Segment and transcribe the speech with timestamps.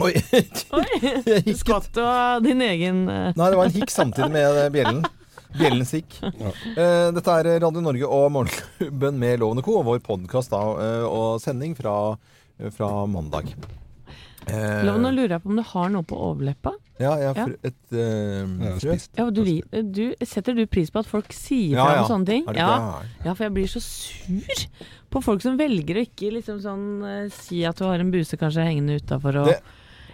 [0.00, 0.12] Oi!
[0.76, 1.54] Oi!
[1.56, 5.02] Skvatt du av din egen eh, Nei, det var en hikk samtidig med eh, bjellen.
[5.58, 6.14] Bjellens hikk.
[6.22, 9.80] Eh, dette er Radio Norge og Morgenklubben med Lovende Co.
[9.80, 11.94] Og vår podkast og sending fra,
[12.76, 13.50] fra mandag.
[14.50, 16.72] Eh, Lov, nå lurer jeg på om du har noe på overleppa?
[17.00, 17.58] Ja, jeg har Ja.
[17.64, 19.10] et uh, Jeg har spist.
[19.16, 19.42] Ja, du,
[19.96, 22.06] du, setter du pris på at folk sier Ja, fra ja.
[22.08, 22.48] sånne ting?
[22.56, 22.70] Ja.
[23.24, 24.64] ja, for jeg blir så sur
[25.10, 26.84] på folk som velger å ikke liksom sånn
[27.34, 29.60] si at du har en buse kanskje hengende utafor og Det-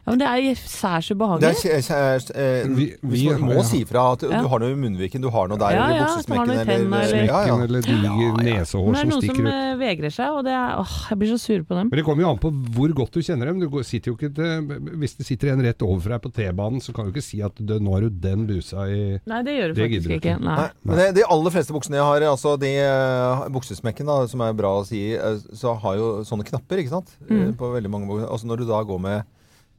[0.07, 1.49] Ja, men det er særs Det er, ubehagelig.
[1.59, 3.63] kje- kje- eh, Vi- vi man må ja.
[3.67, 4.41] si fra at Ja.
[4.43, 7.27] du har noe i munnviken, du har noe der, Ja, eller buksesmekken, eller, eller- ja,
[7.27, 7.57] ja.
[7.57, 8.07] Smekken eller de Ja, ja.
[8.07, 8.39] nesehår ut.
[8.39, 9.53] det er som noen som ut.
[9.53, 11.89] eh, vegrer seg, og det er åh, jeg blir så sur på dem.
[11.91, 13.59] Men det kommer jo an på hvor godt du kjenner dem.
[13.59, 14.63] Du sitter jo ikke til,
[14.95, 17.57] hvis det sitter en rett overfor deg på T-banen, så kan du ikke si at
[17.57, 20.41] du, nå har du den busa i Nei, det gjør du Det faktisk gidder ikke.
[20.41, 20.57] Nei.
[20.57, 24.41] Nei, men det, de aller fleste buksene jeg har, altså de eh, buksesmekken, da, som
[24.41, 27.11] er bra å si, eh, så har jo sånne knapper, ikke sant?
[27.29, 27.57] Eh, Mm.
[27.57, 28.31] På veldig mange bukser.
[28.31, 29.25] Altså når du da går med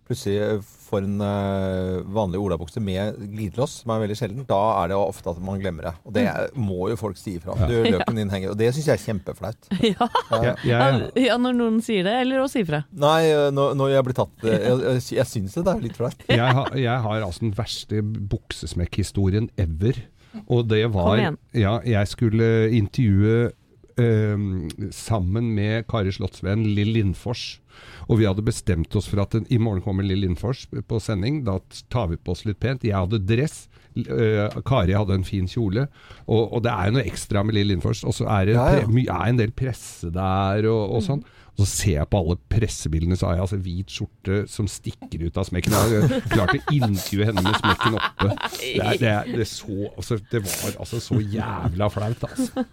[0.07, 4.97] plutselig får en eh, vanlig olabukse med glidelås, som er veldig sjelden, da er det
[4.99, 5.93] ofte at man glemmer det.
[6.07, 7.55] Og det er- må jo folk si ifra.
[7.67, 9.69] Du, løken din henger Og det syns jeg er kjempeflaut.
[9.87, 10.07] Ja.
[10.31, 12.83] Ja, jeg, ja, når noen sier det, eller å si fra.
[12.91, 16.25] Nei, eh, når, når jeg blir tatt eh, Jeg, jeg, syns det er litt flaut.
[16.31, 19.99] jeg, har, jeg har altså den verste buksesmekkhistorien ever.
[20.47, 21.37] Og det Kom var igjen.
[21.57, 23.49] Ja, jeg skulle intervjue
[24.01, 27.59] eh, sammen med Kari Slottsveen Lill Lindfors.
[28.07, 31.43] Og vi hadde bestemt oss for at den, i morgen kommer Lill Lindfors på sending.
[31.45, 31.59] Da
[31.93, 32.85] tar vi på oss litt pent.
[32.87, 33.65] Jeg hadde dress.
[33.97, 35.87] Uh, Kari hadde en fin kjole.
[36.27, 38.03] Og, og det er jo noe ekstra med Lill Lindfors.
[38.07, 38.85] Og så er det Ja, ja.
[38.87, 41.25] pre- er en del presse der og, og sånn.
[41.57, 45.23] Og så ser jeg på alle pressebildene, så har jeg altså hvit skjorte som stikker
[45.25, 45.73] ut av smekken.
[45.73, 48.27] Jeg har klart å intervjue henne med smekken oppe.
[48.59, 52.67] Det, er, det, er, det, så, altså, det var altså så jævla flaut, altså.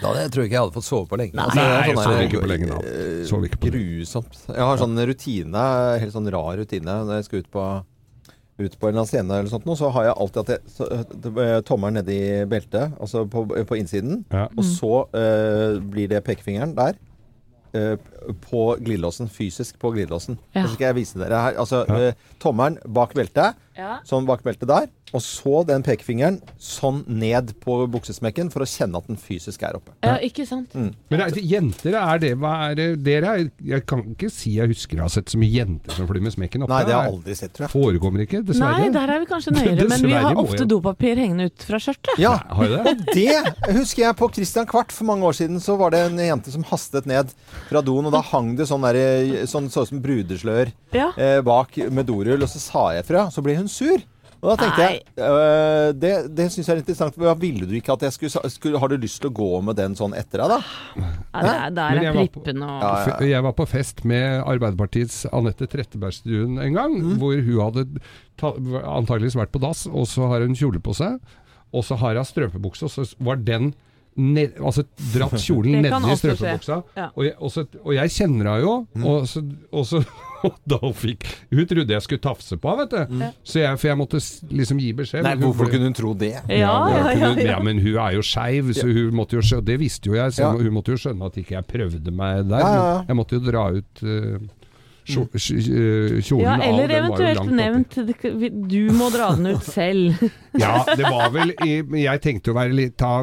[0.00, 1.34] Da hadde jeg tror ikke jeg hadde fått sove på lenge.
[1.38, 2.78] Nei, det er jeg sånn sov ikke på lenge da.
[2.88, 3.86] eh, Sov ikke på lenge.
[3.98, 4.38] Grusomt.
[4.48, 5.64] Jeg har sånn rutine,
[6.02, 7.66] helt sånn rar rutine, når jeg skal ut på
[8.62, 10.86] ut på en eller annen scene eller sånt, så har jeg alltid at jeg, så,
[11.42, 14.44] eh, tommelen nedi beltet, altså på, på innsiden, Ja.
[14.54, 16.94] og så uh, blir det pekefingeren der.
[17.74, 17.96] Uh,
[18.44, 20.36] på glidelåsen, fysisk på glidelåsen.
[20.54, 20.66] Ja.
[20.66, 21.56] Så skal jeg vise dere her.
[21.58, 21.96] Altså, Ja.
[22.12, 23.98] eh, tommelen bak beltet, Ja.
[24.04, 28.96] sånn bak beltet der, og så den pekefingeren sånn ned på buksesmekken for å kjenne
[29.00, 29.92] at den fysisk er oppe.
[30.04, 30.72] ja, ikke sant?
[30.74, 34.54] Men det er, jenter, er det hva er det, Dere er Jeg kan ikke si
[34.58, 36.72] jeg husker jeg har sett så mye jenter som flyr med smekken oppe.
[36.72, 37.72] Nei, det har jeg aldri sett, tror jeg.
[37.72, 38.82] Forekommer ikke, dessverre.
[38.86, 42.20] Nei, der er vi kanskje nøyere, men vi har ofte dopapir hengende ut fra skjørtet.
[42.22, 42.80] Ja, Har det?
[42.92, 45.60] og det husker jeg på Christian Kvart for mange år siden.
[45.62, 47.32] Så var det en jente som hastet ned
[47.68, 51.10] fra doen, og da hang det sånn der, sånn, så ut som brudeslør Ja.
[51.16, 53.26] eh, bak med dorull, og så sa jeg fra.
[53.32, 54.00] Så ble hun sur.
[54.42, 57.14] Og da tenkte jeg øh, Det, det syns jeg er interessant.
[57.14, 59.76] Hva ville du ikke at jeg skulle, skulle Har du lyst til å gå med
[59.78, 60.58] den sånn etter deg, da?
[60.98, 66.58] Ja, er, der er prippen og Ja, Jeg var på fest med Arbeiderpartiets Anette Trettebergstuen
[66.58, 67.14] en gang, Mm.
[67.22, 67.86] hvor hun hadde
[68.42, 71.20] antakeligvis vært på dass, og så har hun kjole på seg,
[71.72, 73.72] og så har hun strømpebukse, og så var den
[74.16, 74.82] ned, altså
[75.14, 76.82] dratt kjolen nedi strømpebuksa.
[76.98, 77.06] Ja.
[77.14, 79.06] Og, jeg, og, så, og jeg kjenner henne jo, Mm.
[79.08, 80.02] og så, og så
[80.48, 80.94] og da hun
[81.52, 83.26] Hun trodde jeg skulle tafse på henne, vet du.
[83.44, 84.20] Så jeg, for jeg måtte
[84.50, 85.22] liksom gi beskjed.
[85.26, 86.32] Nei, Hvorfor hun kunne hun tro det?
[86.48, 87.12] Ja, ja, hun ja.
[87.12, 87.50] kunne- ja.
[87.52, 90.32] ja, men hun er jo skeiv, så hun måtte jo skjønne Det visste jo jeg,
[90.36, 90.50] så Ja.
[90.52, 92.58] hun måtte jo skjønne at ikke jeg prøvde meg der.
[92.60, 93.04] Ja, ja, ja.
[93.08, 94.38] Jeg måtte jo dra ut uh,
[95.08, 96.62] kjolen Ja, av.
[96.62, 100.22] eller den var jo eventuelt nevnt Du må dra den ut selv.
[100.62, 103.22] Ja, det var vel i, Jeg tenkte å være litt ta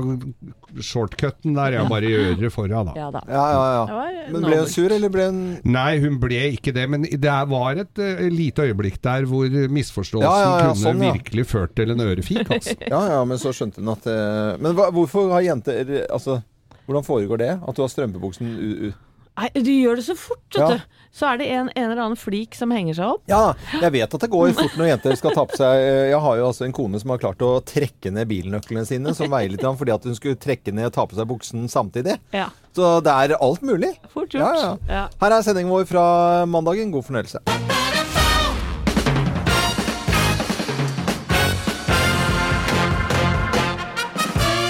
[0.81, 2.93] shortcutten der, jeg bare gjør det for henne, da.
[2.97, 3.21] Ja da.
[3.29, 4.25] Ja, ja, ja.
[4.33, 7.81] Men ble hun sur, eller ble hun Nei, hun ble ikke det, men det var
[7.81, 11.13] et uh, lite øyeblikk der hvor misforståelsen Ja, ja, ja, kunne sånn, ja.
[11.17, 12.77] virkelig ført til en ørefik, altså.
[12.85, 16.41] Ja, ja, men så skjønte hun at uh, Men hva, hvorfor har jenter Altså,
[16.85, 17.53] hvordan foregår det?
[17.61, 18.73] At du har strømpebuksen u...
[18.89, 18.91] u
[19.39, 20.69] Nei, du gjør det så fort, vet Ja.
[20.77, 20.95] du.
[21.19, 23.23] Så er det en, en eller annen flik som henger seg opp.
[23.31, 26.19] Ja, jeg vet at det går fort når jenter skal ta på seg eh, Jeg
[26.21, 29.49] har jo altså en kone som har klart å trekke ned bilnøklene sine, som veier
[29.49, 32.19] litt, fordi at hun skulle trekke ned og ta på seg buksen samtidig.
[32.35, 33.95] Ja, Så det er alt mulig.
[34.13, 34.61] fort gjort.
[34.61, 34.75] ja.
[34.87, 35.07] Ja.
[35.23, 36.91] Her er sendingen vår fra mandagen.
[36.93, 37.41] God fornøyelse.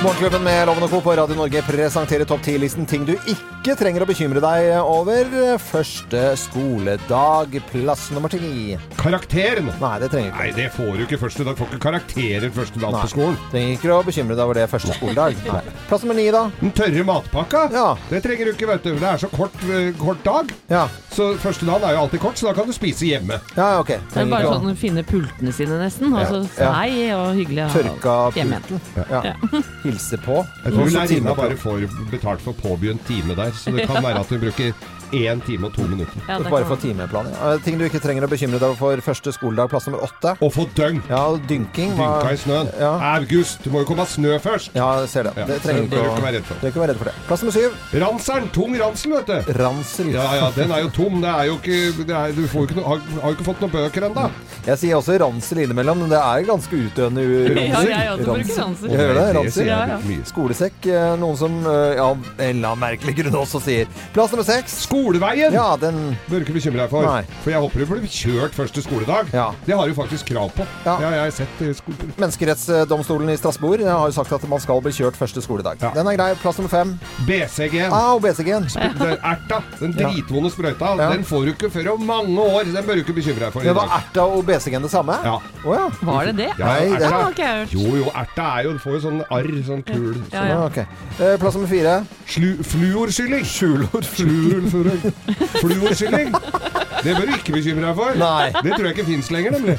[0.03, 0.99] Morgenklubben med Loven og Co.
[1.03, 5.27] på Radio Norge presenterer topp 10-listen ting du ikke trenger å bekymre deg over.
[5.59, 8.77] Første skoledag, plass nummer ti.
[8.95, 9.67] Karakteren!
[9.81, 10.39] Nei, det trenger ikke.
[10.45, 11.57] Nei, det får du ikke første dag.
[11.59, 13.01] Får ikke karakterer første dag Nei.
[13.03, 13.35] på skolen.
[13.51, 15.35] Trenger ikke å bekymre deg over det første skoledag.
[15.49, 15.75] Nei.
[15.91, 16.45] Plass nummer ni, da.
[16.61, 17.85] Den tørre matpakka, Ja.
[18.13, 18.93] det trenger du ikke, vet du.
[19.03, 20.55] Det er så kort, eh, kort dag.
[20.71, 20.85] Ja,
[21.19, 23.41] Så første dagen er jo alltid kort, så da kan du spise hjemme.
[23.57, 23.89] ja ok.
[24.13, 26.13] Det er bare sånn å finne pultene sine, nesten.
[26.15, 26.71] Altså, Ja.
[26.79, 28.81] Hei og hyggelig å ha Tørka hjem igjen.
[29.11, 29.35] Ja.
[29.89, 30.39] Hilse på.
[30.63, 31.83] Jeg tror time bare får
[32.13, 34.71] betalt for påbegynt time der, så det kan være at hun bruker
[35.11, 36.21] én time og 2 minutter.
[36.27, 36.81] Ja, Bare for man.
[36.83, 37.29] timeplan.
[37.33, 37.57] Ja.
[37.63, 40.35] Ting du ikke trenger å bekymre deg for første skoledag, plass nummer åtte.
[40.41, 41.01] Og få døgn!
[41.09, 41.95] Ja, dynking.
[41.97, 42.71] hva- Dynka i snøen.
[42.79, 42.91] Ja.
[43.15, 43.63] August!
[43.63, 44.69] Du må jo komme av snø først!
[44.75, 45.33] Ja, jeg ser det.
[45.37, 46.55] Ja, Det trenger du ikke å være redd for.
[46.61, 47.13] Du ikke være redd for det.
[47.27, 47.71] Plass nummer syv.
[48.03, 48.49] Ranseren.
[48.53, 49.53] Tung ransel, vet du.
[49.59, 50.11] Ransel.
[50.13, 51.21] Ja, ja, den er jo tom.
[51.21, 53.59] Det er jo ikke det er, Du får jo ikke no, har, har ikke fått
[53.61, 54.29] noen bøker ennå.
[54.65, 57.89] Jeg sier også ransel innimellom, men det er ganske utdøende u- Ja, ransel.
[57.89, 58.89] jeg også bruker ransel.
[58.89, 59.65] Det, ransel.
[59.65, 59.99] Ja, ja.
[60.25, 60.85] Skolesekk.
[60.85, 63.87] eh, Noen som eh, ja, en eller annen merkelig grunn også sier.
[64.13, 64.75] Plass nummer seks.
[64.99, 67.05] Skoleveien Ja, den bør du ikke bekymre deg for.
[67.05, 67.21] Nei.
[67.43, 69.29] For jeg håper du blir kjørt første skoledag.
[69.33, 69.45] Ja.
[69.65, 70.65] Det har du faktisk krav på.
[70.85, 70.97] Ja.
[70.99, 71.69] Det har jeg sett i.
[72.19, 75.79] Menneskerettsdomstolen i Strasbourg har jo sagt at man skal bli kjørt første skoledag.
[75.83, 75.91] Ja.
[75.95, 76.29] Den er grei.
[76.41, 76.91] Plass nummer fem.
[77.27, 77.93] BCG-en.
[77.95, 78.67] Ah, BCG-en.
[79.29, 81.09] Erta, den dritvonde sprøyta, Ja.
[81.13, 82.63] den får du ikke før om mange år.
[82.73, 83.61] Den bør du ikke bekymre deg for.
[83.63, 85.15] Det var erta og BCG-en det samme?
[85.23, 85.37] Ja.
[85.65, 85.87] Oh, ja.
[86.03, 86.49] Var det det?
[86.59, 87.71] Ja, Nei, det- har ikke jeg hørt.
[87.73, 90.47] Jo, jo, erta er jo Du får jo sånn arr, sånn kul Ja, ja.
[90.53, 90.65] ja.
[90.65, 90.77] ok.
[91.19, 92.05] Eh, Plass nummer fire.
[92.25, 93.45] Fluorskylling.
[93.45, 94.88] Fluorskylling.
[94.89, 95.53] Skjulord.
[95.59, 96.33] Fluorskylling.
[96.99, 98.17] Det bør du ikke bekymre deg for.
[98.19, 98.49] Nei.
[98.59, 99.75] Det tror jeg ikke fins lenger, nemlig.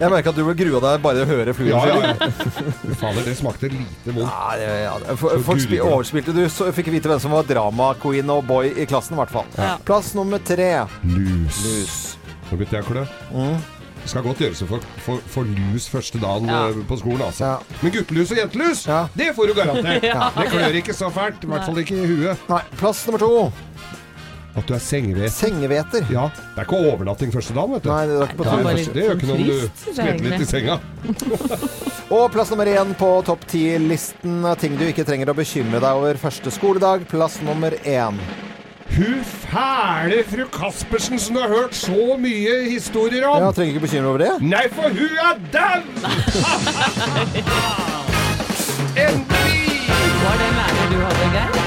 [0.00, 1.72] Jeg merker at du vil grue deg bare å høre fluer.
[1.74, 2.28] Ja, ja, ja.
[3.02, 4.32] Fader, det smakte lite vondt.
[4.32, 8.46] Ja, ja, ja, Folk spi- overspilte du, så fikk vite hvem som var drama-queen og
[8.48, 9.50] boy i klassen, i hvert fall.
[9.58, 9.74] Ja.
[9.84, 10.70] Plass nummer tre.
[11.04, 11.60] Lus.
[11.66, 11.98] Lus.
[12.48, 13.04] Nå begynte jeg å klø.
[13.34, 13.58] Mm.
[13.98, 16.68] Det skal godt gjøres å få få- få lus første dagen Ja.
[16.70, 17.44] eh, på skolen, altså.
[17.44, 17.76] Ja.
[17.82, 19.02] Men guttelus og jentelus, Ja.
[19.14, 20.02] det får du garantert.
[20.14, 20.30] Ja.
[20.38, 21.44] Det klør ikke så fælt.
[21.44, 22.38] I hvert fall ikke i huet.
[22.48, 23.52] Nei, plass nummer to.
[24.58, 25.32] At du er sengeveter.
[25.34, 26.06] Sengeveter.
[26.12, 26.24] Ja.
[26.34, 27.90] Det er ikke overnatting første dagen, vet du.
[27.92, 29.52] Nei, det er ikke på bare det, det gjør ikke noe om du
[29.84, 30.78] skvetter litt i senga.
[32.18, 36.20] Og plass nummer én på topp ti-listen ting du ikke trenger å bekymre deg over
[36.20, 37.04] første skoledag.
[37.10, 38.18] Plass nummer én.
[38.88, 43.42] Hun fæle fru Caspersen som du har hørt så mye historier om.
[43.44, 44.32] Ja, trenger ikke bekymre over det.
[44.42, 45.82] Nei, for hun er dau!
[49.06, 49.62] Endelig!
[50.24, 51.57] Var det en lærer du hadde, Geir?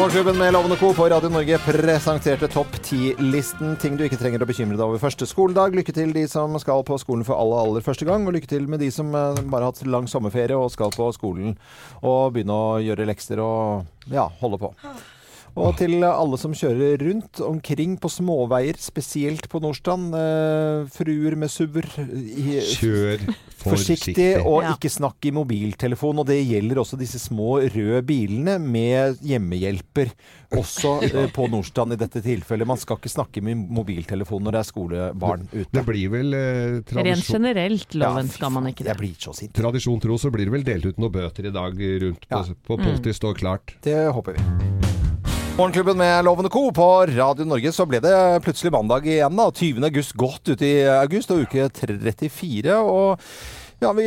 [0.00, 0.94] Morgenklubben med Lovende Co.
[0.94, 3.74] på Radio Norge presenterte topp ti-listen.
[3.76, 5.76] Ting du ikke trenger å bekymre deg over første skoledag.
[5.76, 8.24] Lykke til de som skal på skolen for aller, aller første gang.
[8.24, 11.10] Og lykke til med de som eh, bare har hatt lang sommerferie og skal på
[11.12, 11.52] skolen
[12.00, 14.72] og begynne å gjøre lekser og ja, holde på.
[15.60, 20.16] Og til alle som kjører rundt omkring på småveier, spesielt på Nordstrand.
[20.16, 21.92] Eh, fruer med SUV-er.
[22.72, 23.28] Kjør
[23.60, 24.46] Forsiktig, forsiktig.
[24.46, 24.72] og Ja.
[24.74, 26.18] ikke snakk i mobiltelefon.
[26.22, 30.12] Og det gjelder også disse små røde bilene med hjemmehjelper.
[30.56, 32.66] Også eh, på Nordstrand i dette tilfellet.
[32.66, 35.68] Man skal ikke snakke med mobiltelefon når det er skolebarn ute.
[35.72, 38.90] Det blir vel eh, Rent tradisjon, generelt, loven, Ja, skal man ikke det.
[38.90, 39.00] Jeg det.
[39.04, 39.54] blir så sint.
[39.54, 41.76] tradisjon tro, så blir det vel delt ut noen bøter i dag
[42.06, 42.54] rundt på, Ja.
[42.66, 43.12] på mm.
[43.12, 43.76] står klart.
[43.82, 44.99] Det håper vi.
[45.60, 46.70] Morgenklubben med Lovende Co.
[46.72, 47.68] på Radio Norge.
[47.76, 49.34] Så ble det plutselig mandag igjen.
[49.36, 49.82] da, 20.
[49.90, 52.78] august godt ut i august, og uke 34.
[52.80, 53.20] og
[53.82, 54.06] ja, Vi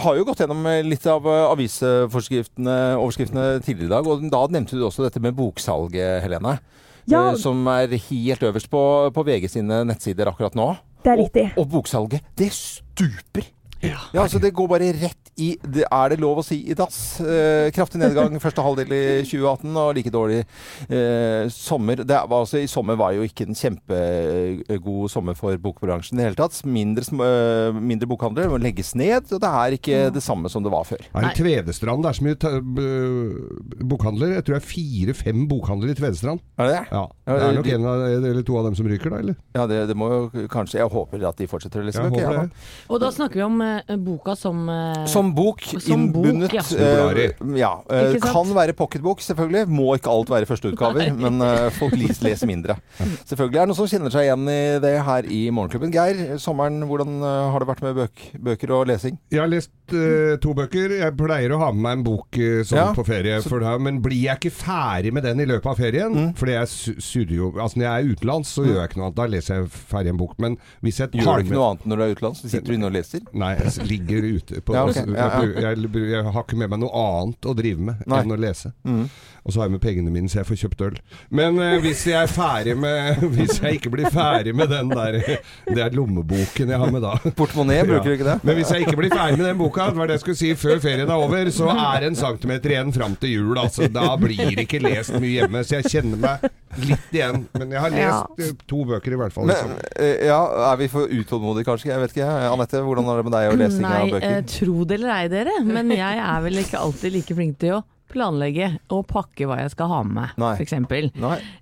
[0.00, 4.08] har jo gått gjennom litt av avisoverskriftene overskriftene tidligere i dag.
[4.08, 6.56] og Da nevnte du også dette med boksalget, Helene.
[7.04, 7.34] Ja.
[7.34, 10.70] eh, Som er helt øverst på, på VG sine nettsider akkurat nå.
[11.04, 11.46] Det er riktig.
[11.58, 13.44] Og, og boksalget, det stuper!
[13.84, 15.48] Ja, altså Det går bare rett i
[15.88, 17.20] Er det lov å si i dass?
[17.20, 20.40] Eh, kraftig nedgang første halvdel i 2018, og like dårlig
[20.88, 22.02] eh, sommer.
[22.04, 26.28] Det var, altså, I sommer var jo ikke en kjempegod sommer for bokbransjen i det
[26.30, 26.58] hele tatt.
[26.68, 30.72] Mindre, eh, mindre bokhandler må legges ned, og det er ikke det samme som det
[30.74, 31.02] var før.
[31.12, 31.32] Er Nei.
[31.32, 32.04] det Tvedestrand?
[32.04, 32.38] Det er så mye
[33.88, 34.34] bokhandler.
[34.38, 36.42] Jeg tror det er fire-fem bokhandlere i Tvedestrand.
[36.58, 36.84] Er det det?
[36.92, 37.04] Ja.
[37.28, 39.18] Ja, Det er nok en av, eller to av dem som ryker, da?
[39.22, 39.36] eller?
[39.56, 42.24] Ja, det, det må jo kanskje Jeg håper at de fortsetter å lese Jeg bøker.
[42.24, 42.68] håper ja, det.
[42.88, 45.62] Og da snakker vi om eh, boka som eh, Som Som bok,
[46.24, 46.52] innbundet.
[46.56, 46.62] ja.
[46.62, 47.26] Som blar i.
[47.28, 49.66] eh, ja, uh, kan være pocketbok, selvfølgelig.
[49.68, 52.78] Må ikke alt være førsteutgaver, men uh, folk leser mindre.
[53.28, 55.92] Selvfølgelig er det noen som kjenner seg igjen i det her i Morgenklubben.
[55.94, 57.18] Geir, sommeren, hvordan
[57.52, 59.18] har det vært med bøk, bøker og lesing?
[59.32, 59.70] Jeg har lest
[60.42, 60.92] to bøker.
[61.00, 62.36] Jeg pleier å ha med meg en bok
[62.68, 62.88] sånn Ja.
[62.96, 63.38] på ferie.
[63.44, 66.32] For da, men blir jeg ikke ferdig med den i løpet av ferien Mm.
[66.38, 66.68] Fordi jeg
[67.04, 69.16] surrer jo Altså Når jeg er utenlands, så gjør jeg ikke noe annet.
[69.18, 70.34] Da leser jeg ferdig en bok.
[70.38, 72.40] Men hvis jeg Gjør du ikke med noe annet når du er utenlands?
[72.44, 73.20] Sitter du inne og leser?
[73.32, 74.98] Nei, jeg ligger ute på Ja, ok.
[75.18, 75.70] Ja, ja.
[75.70, 78.22] Jeg, jeg, jeg har ikke med meg noe annet å drive med Nei.
[78.22, 78.72] enn å lese.
[78.86, 79.06] Mm.
[79.48, 80.96] Og så har jeg med pengene mine, så jeg får kjøpt øl.
[81.32, 85.16] Men eh, hvis jeg er ferdig med Hvis jeg ikke blir ferdig med den der
[85.24, 87.14] Det er lommeboken jeg har med da.
[87.38, 88.36] Portemonee, bruker du ikke det?
[88.44, 90.52] Men hvis jeg ikke blir ferdig med den boka, det var det jeg skulle si
[90.58, 93.56] før ferien er over, så er det en centimeter igjen fram til jul.
[93.56, 95.64] Altså, da blir det ikke lest mye hjemme.
[95.64, 96.44] Så jeg kjenner meg
[96.84, 97.46] litt igjen.
[97.56, 98.50] Men jeg har lest ja.
[98.68, 99.48] to bøker i hvert fall.
[99.48, 101.90] Men, eh, ja, er vi for utålmodige, kanskje?
[101.92, 102.28] Jeg vet ikke.
[102.52, 105.14] Anette, hvordan er det med deg og lesing Nei, av eh, Nei, tro det eller
[105.14, 109.48] ei dere, men jeg er vel ikke alltid like flink til å planlegge og pakke
[109.48, 110.74] hva jeg skal ha med meg, f.eks.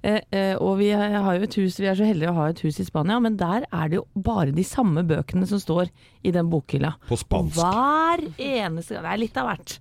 [0.06, 2.62] Eh, eh, og vi har jo et hus, vi er så heldige å ha et
[2.64, 5.90] hus i Spania, men der er det jo bare de samme bøkene som står
[6.26, 6.94] i den bokhylla.
[7.08, 7.60] På spansk.
[7.60, 9.74] Hver eneste gang Det er litt av hvert.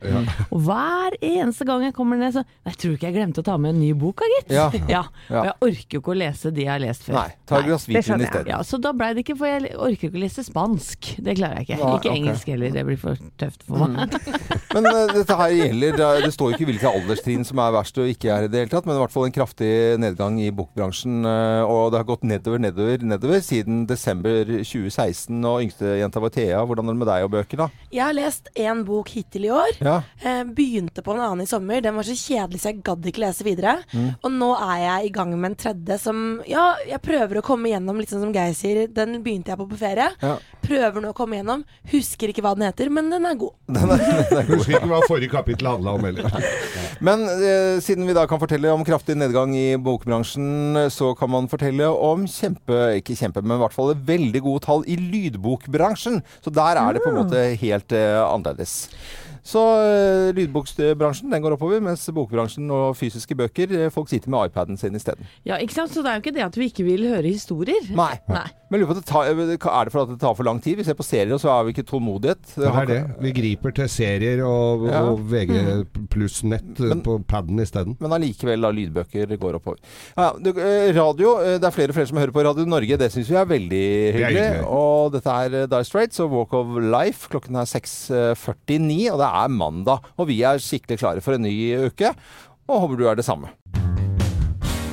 [0.52, 3.56] Og hver eneste gang jeg kommer ned, så jeg tror ikke jeg glemte å ta
[3.62, 4.54] med en ny bok, da, gitt.
[4.54, 4.68] Ja.
[4.86, 5.02] Ja.
[5.30, 5.40] Ja.
[5.40, 7.18] Og jeg orker jo ikke å lese de jeg har lest før.
[7.18, 7.40] Nei.
[7.50, 8.52] Ta et glass hvitvin skjønner i stedet.
[8.54, 11.12] Ja, så da blei det ikke, for jeg orker ikke å lese spansk.
[11.26, 11.80] Det klarer jeg ikke.
[11.82, 12.22] Nei, ikke okay.
[12.22, 14.16] engelsk heller, det blir for tøft for meg.
[14.76, 17.98] Men uh, dette her gjelder Det det står jo ikke hvilke alderstrinn som er verst
[18.02, 19.70] og ikke er i det hele tatt, men i hvert fall en kraftig
[20.02, 21.22] nedgang i bokbransjen.
[21.28, 25.44] eh, Og det har gått nedover, nedover, nedover siden desember 2016.
[25.46, 26.64] Og yngstejenta var Thea.
[26.66, 27.70] Hvordan er det med deg og bøker, da?
[27.92, 29.76] Jeg har lest én bok hittil i år.
[29.84, 29.98] Ja.
[30.24, 31.82] Eh, begynte på en annen i sommer.
[31.82, 33.78] Den var så kjedelig så jeg gadd ikke lese videre.
[34.24, 37.70] Og nå er jeg i gang med en tredje som Ja, jeg prøver å komme
[37.72, 38.88] gjennom, litt sånn som Geir sier.
[38.88, 40.10] Den begynte jeg på på ferie.
[40.22, 40.38] Ja.
[40.66, 41.64] Prøver nå å komme gjennom.
[41.92, 43.54] Husker ikke hva den heter, men den er god.
[44.50, 46.30] Husker ikke hva forrige kapittel handla om heller.
[47.04, 51.50] Men eh, siden vi da kan fortelle om kraftig nedgang i bokbransjen, så kan man
[51.52, 56.22] fortelle om kjempe, ikke kjempe, men i hvert fall veldig gode tall i lydbokbransjen.
[56.46, 58.86] Så der er det på en måte helt eh, annerledes.
[59.46, 64.50] Så eh, lydbokbransjen den går oppover, mens bokbransjen og fysiske bøker eh, folk sitter med
[64.50, 65.28] iPaden sin isteden.
[65.46, 65.94] Ja, ikke sant?
[65.94, 67.92] Så det er jo ikke det at vi ikke vil høre historier.
[67.94, 68.16] Nei.
[68.32, 68.48] Nei.
[68.76, 70.76] Men lurer på, det tar, er det for at det tar for lang tid?
[70.76, 72.42] Vi ser på serier, og så har vi ikke tålmodighet.
[72.60, 72.98] Det er det.
[73.24, 75.04] Vi griper til serier og, Ja.
[75.08, 77.96] og VG pluss nett eh, Men- på paden isteden.
[78.04, 79.80] Men allikevel, da, lydbøker går oppover.
[80.18, 82.98] Ja, det, eh, radio, eh, det er flere og flere som hører på Radio Norge.
[83.00, 84.36] Det syns vi er veldig hyggelig.
[84.36, 84.60] hyggelig.
[84.60, 87.30] er Og dette er Dye Straits og Walk of Life.
[87.30, 90.00] Klokken er 6.49, og det er mandag.
[90.20, 92.12] Og vi er skikkelig klare for en ny uke.
[92.68, 93.48] Og håper du er det samme.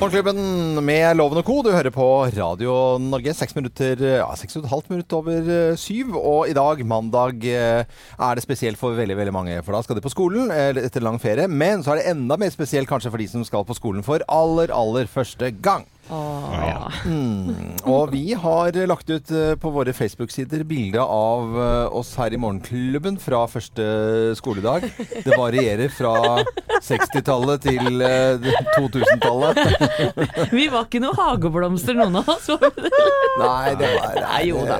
[0.03, 1.61] Morgenklubben med Loven og Co.
[1.63, 2.05] Du hører på
[2.35, 3.31] Radio Norge.
[3.37, 6.17] Seks minutter, ja, seks og et halvt minutt over eh, syv.
[6.19, 9.55] Og i dag, mandag, eh, er det spesielt for veldig veldig mange.
[9.63, 11.47] For da skal de på skolen eh, etter lang ferie.
[11.47, 14.27] Men så er det enda mer spesielt kanskje for de som skal på skolen for
[14.27, 15.87] aller, aller første gang.
[16.11, 16.99] Åh.
[17.07, 17.79] Mm.
[17.87, 19.31] Og vi har lagt ut
[19.63, 21.55] på våre Facebook-sider bilde av
[21.95, 23.87] oss her i Morgenklubben fra første
[24.35, 24.89] skoledag.
[25.23, 26.43] Det varierer fra
[26.81, 29.59] 60-tallet til eh, 2000-tallet.
[30.57, 32.49] Vi var ikke noe hageblomster, noen av oss.
[32.49, 33.03] var vi det?
[33.41, 34.79] Nei, det var Nei, jo da.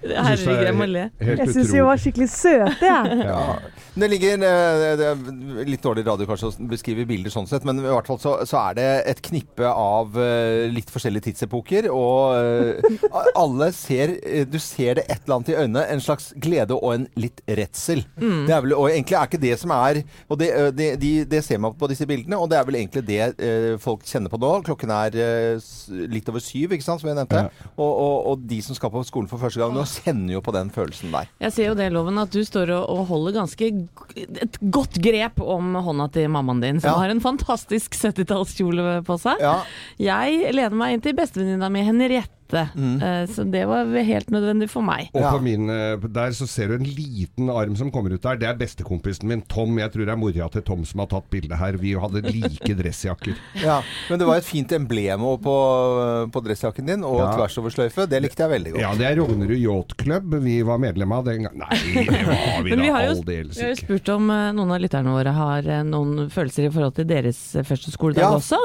[0.00, 1.06] Herregud, jeg må le.
[1.20, 3.22] Helt Jeg syns vi var skikkelig søte, jeg.
[3.28, 3.44] Ja.
[4.00, 7.80] Det ligger eh, det er Litt dårlig radio kanskje å beskrive bilder sånn sett, men
[7.82, 11.88] i hvert fall så, så er det et knippe av eh, litt forskjellige tidsepoker.
[11.90, 15.84] Og eh, alle ser eh, Du ser det et eller annet i øynene.
[15.96, 18.04] En slags glede og en litt redsel.
[18.20, 21.12] Det er vel, og egentlig er ikke det som er Og det, eh, det, de,
[21.28, 24.30] det ser man på disse bildene, og det er vel egentlig det eh, folk kjenner
[24.32, 24.50] på nå.
[24.66, 25.68] Klokken er eh,
[26.10, 27.42] litt over syv, ikke sant, som jeg nevnte.
[27.76, 30.54] Og, og, og de som skal på skolen for første gang nå, kjenner jo på
[30.56, 31.28] den følelsen der.
[31.44, 33.70] Jeg ser jo det, Loven, at du står og, og holder ganske
[34.46, 36.98] et godt grep om hånda til mammaen din, som Ja.
[37.04, 39.40] har en fantastisk 70-tallskjole på seg.
[39.42, 39.56] Ja.
[40.00, 44.82] Jeg lener meg inn til bestevenninna mi Henriette, eh, så det var helt nødvendig for
[44.82, 45.10] meg.
[45.14, 48.36] Og på min, eh, der så ser du en liten arm som kommer ut der.
[48.36, 49.78] Det er bestekompisen min, Tom.
[49.78, 51.76] Jeg tror det er mora til Tom som har tatt bildet her.
[51.80, 53.34] Vi hadde like dressjakker.
[53.60, 55.56] Ja, Men det var et fint emblem på,
[56.32, 57.36] på dressjakken din, og Ja.
[57.36, 58.06] tvers over sløyfe.
[58.08, 58.80] Det likte jeg veldig godt.
[58.82, 61.56] Ja, det er Rognerud Yacht Club vi var medlem av den gang.
[61.60, 61.76] Nei,
[62.06, 63.60] det var vi vi da aldeles ikke.
[63.60, 66.70] vi har jo spurt om eh, noen av lytterne våre har eh, noen følelser i
[66.72, 68.30] forhold til deres eh, første skoledag Ja.
[68.38, 68.58] også.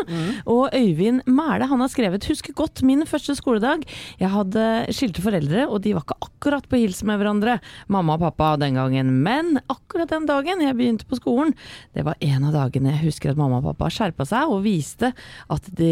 [0.48, 3.75] Og Øyvind Mæle han har skrevet 'Husker godt min første skoledag'.
[4.22, 4.66] Jeg hadde
[4.96, 7.58] skilte foreldre, og de var ikke akkurat på hils med hverandre,
[7.92, 9.10] mamma og pappa den gangen.
[9.26, 11.54] Men akkurat den dagen jeg begynte på skolen,
[11.98, 15.12] det var en av dagene jeg husker at mamma og pappa skjerpa seg og viste
[15.52, 15.92] at de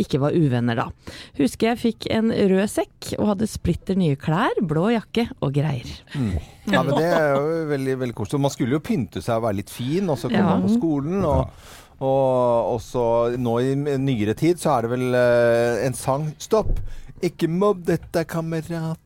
[0.00, 0.88] ikke var uvenner da.
[1.38, 5.90] Husker jeg fikk en rød sekk og hadde splitter nye klær, blå jakke og greier.
[6.68, 8.40] Ja, men Det er jo veldig veldig koselig.
[8.44, 10.60] Man skulle jo pynte seg og være litt fin, og så komme Ja.
[10.62, 11.24] på skolen.
[11.24, 11.48] Og,
[12.04, 16.78] og også nå i nyere tid så er det vel eh, en sang Stopp!
[17.24, 18.28] Ikke mobb, dette er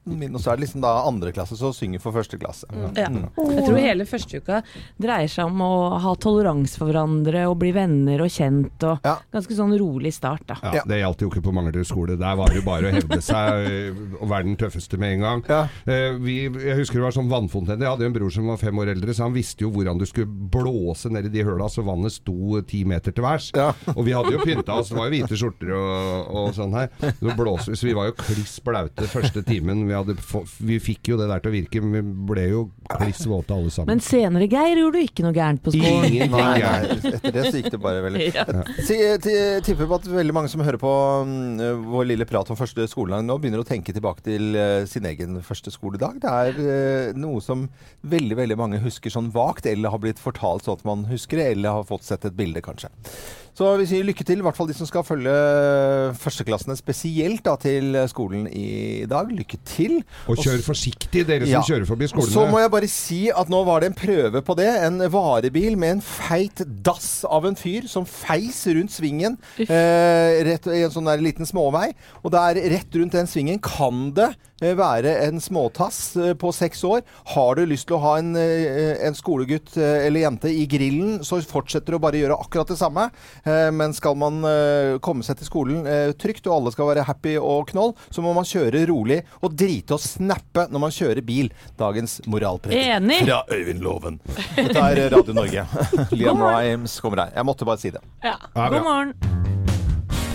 [0.04, 0.34] kameraten min.
[0.34, 2.66] Og så er det liksom da andre klasse som synger for første klasse.
[2.96, 3.08] Ja.
[3.08, 4.62] Jeg tror hele første uka
[5.00, 8.82] dreier seg om å ha toleranse for hverandre og bli venner og kjent.
[8.82, 9.18] Og Ja.
[9.32, 10.56] Ganske sånn rolig start, da.
[10.62, 12.16] Ja, Det gjaldt jo ikke på Manglerud skole.
[12.18, 15.20] Der var det jo bare å hevde seg øh, og være den tøffeste med en
[15.20, 15.42] gang.
[15.48, 15.62] Ja.
[15.86, 17.80] Eh, vi, jeg husker det var sånn vannfontene.
[17.80, 19.98] Jeg hadde jo en bror som var fem år eldre, så han visste jo hvordan
[19.98, 23.50] du skulle blåse ned i de høla så vannet sto ti meter til værs.
[23.56, 23.72] Ja.
[23.96, 26.90] Og vi hadde jo pynta oss, det var jo hvite skjorter og, og sånn her.
[27.00, 29.86] Så, blåste, vi, så vi var jo kliss blaute første timen.
[29.92, 30.14] Vi, hadde
[30.64, 33.72] vi fikk jo det der til å virke, men vi ble jo kliss våte alle
[33.72, 33.92] sammen.
[33.92, 36.06] Men senere, Geir, gjorde du ikke noe gærent på skolen.
[36.08, 37.06] Ingenting gærent.
[37.10, 38.62] etter det så gikk det bare veldig Ja.
[38.88, 40.92] Jeg tipper på at veldig mange som hører på
[41.28, 45.06] mm, vår lille prat om første skoledag nå, begynner å tenke tilbake til eh, sin
[45.08, 46.22] egen første skoledag.
[46.22, 47.66] Det er eh, noe som
[48.08, 51.50] veldig veldig mange husker sånn vagt, eller har blitt fortalt sånn at man husker det,
[51.56, 52.90] eller har fått sett et bilde, kanskje.
[53.52, 55.32] Så vi sier lykke til, i hvert fall de som skal følge
[56.16, 59.28] førsteklassene spesielt da, til skolen i dag.
[59.28, 59.98] Lykke til.
[60.32, 61.60] Og kjør forsiktig, dere som Ja.
[61.60, 62.32] kjører forbi skolene.
[62.32, 64.68] så må jeg bare si at nå var det en prøve på det.
[64.86, 70.66] En varebil med en feit dass av en fyr som feis rundt svingen eh, rett,
[70.72, 71.92] i en sånn der liten småvei.
[72.24, 76.84] Og der rett rundt den svingen kan det eh, være en småtass eh, på seks
[76.86, 77.02] år.
[77.34, 81.20] Har du lyst til å ha en, eh, en skolegutt eh, eller jente i grillen,
[81.26, 83.08] så fortsetter du å bare gjøre akkurat det samme.
[83.44, 87.06] Eh, men skal man eh, komme seg til skolen eh, trygt, og alle skal være
[87.08, 91.26] happy og knoll, så må man kjøre rolig og drite og snappe når man kjører
[91.26, 91.52] bil.
[91.80, 92.78] Dagens moralpreg.
[92.96, 93.22] Enig.
[93.26, 94.20] fra Øyvind Loven.
[94.56, 95.66] Dette er Radio Norge.
[96.16, 97.36] Liam Rimes kommer her.
[97.36, 98.04] Jeg måtte bare si det.
[98.22, 98.36] Ja.
[98.54, 98.68] Ja.
[98.68, 99.71] God morgen.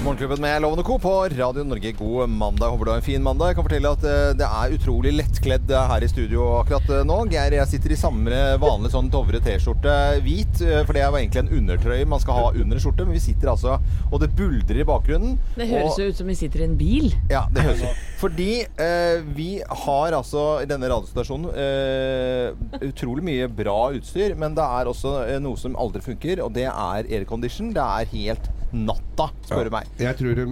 [0.08, 1.00] Morgenklubben med Lovende Co.
[1.00, 1.92] på Radio Norge.
[1.92, 2.70] God mandag.
[2.70, 3.50] Håper du har en fin mandag.
[3.50, 7.02] Jeg kan fortelle at eh, det er utrolig lettkledd eh, her i studio akkurat eh,
[7.04, 7.18] nå.
[7.34, 11.42] Geir, jeg sitter i samme vanlige sånn Dovre T-skjorte, hvit, for det er jo egentlig
[11.42, 13.76] en undertrøye man skal ha under en skjorte, men vi sitter altså
[14.08, 15.36] og det buldrer i bakgrunnen.
[15.58, 17.10] Det høres jo ut som vi sitter i en bil.
[17.28, 18.06] Ja, det høres ut.
[18.24, 19.50] Fordi eh, vi
[19.84, 25.60] har altså i denne radiostasjonen eh, utrolig mye bra utstyr, men det er også noe
[25.60, 27.76] som aldri funker, og det er aircondition.
[27.76, 29.88] Det er helt natta, spør du meg.
[30.02, 30.48] Jeg tror det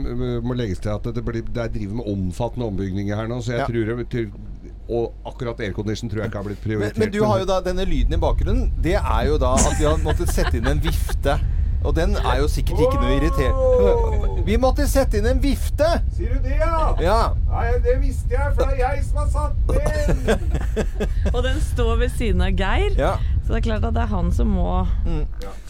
[0.46, 3.52] må legges til at det, blir, det er driver med omfattende ombygninger her nå, så
[3.56, 3.66] jeg Ja.
[3.68, 4.32] tror det til,
[4.88, 6.98] Og akkurat aircondition tror jeg ikke har blitt Men, prioritert.
[7.00, 8.72] men du har jo da denne lyden i bakgrunnen.
[8.82, 11.40] Det er jo da at vi har måttet sette inn en vifte.
[11.86, 14.44] Og den er jo sikkert ikke noe irriterende.
[14.46, 15.86] Vi måtte sette inn en vifte!
[16.16, 16.96] Sier du det, ja?
[17.02, 17.18] Ja.
[17.50, 20.50] Nei, det visste jeg, for det er jeg som har satt den!
[21.36, 23.16] Og den står ved siden av Geir, ja.
[23.46, 24.68] Så det er klart at det er han som må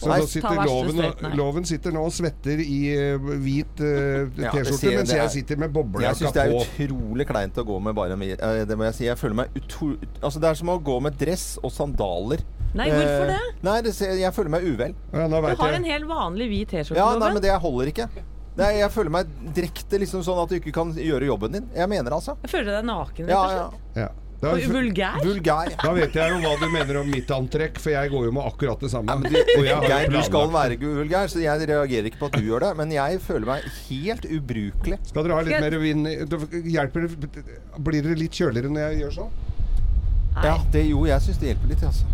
[0.00, 1.00] Så så sitter loven,
[1.36, 5.60] loven sitter nå og svetter i eh, hvit uh, Ja, T-skjorte, mens er- jeg sitter
[5.60, 6.62] med Jeg boblejakka syns det er på.
[6.64, 9.04] utrolig kleint å gå med bare med uh, Det må jeg si.
[9.10, 9.90] Jeg føler meg utro...
[10.22, 12.42] Altså, det er som å gå med dress og sandaler.
[12.76, 13.40] Nei, hvorfor det?
[13.40, 14.96] Uh, Nei, det jeg føler meg uvel.
[15.12, 15.76] Ja, Du har jeg.
[15.82, 18.08] en helt vanlig hvit T-skjorte, Ja, nei, men det holder ikke.
[18.56, 21.66] Nei, jeg føler meg direkte liksom sånn at du ikke kan gjøre jobben din.
[21.76, 22.38] Jeg mener altså.
[22.40, 23.66] Jeg føler deg naken, Ja, rett og ja.
[23.68, 23.98] slett.
[24.00, 24.06] Ja.
[24.06, 25.16] Da, Og vulgær.
[25.24, 25.70] Vulgær.
[25.80, 28.48] da vet jeg jo hva du mener om mitt antrekk, for jeg går jo med
[28.50, 29.12] akkurat det samme.
[29.12, 32.10] Ja, men du, Og jeg har jo Geir, du skal være vulgær, så jeg reagerer
[32.10, 32.72] ikke på at du gjør det.
[32.82, 35.00] Men jeg føler meg helt ubrukelig.
[35.08, 35.78] Skal dere ha litt mer
[36.26, 37.44] det Hjelper det
[37.86, 39.34] Blir dere litt kjøligere når jeg gjør sånn?
[40.36, 42.04] Ja, det, jo, jeg syns det hjelper litt, altså.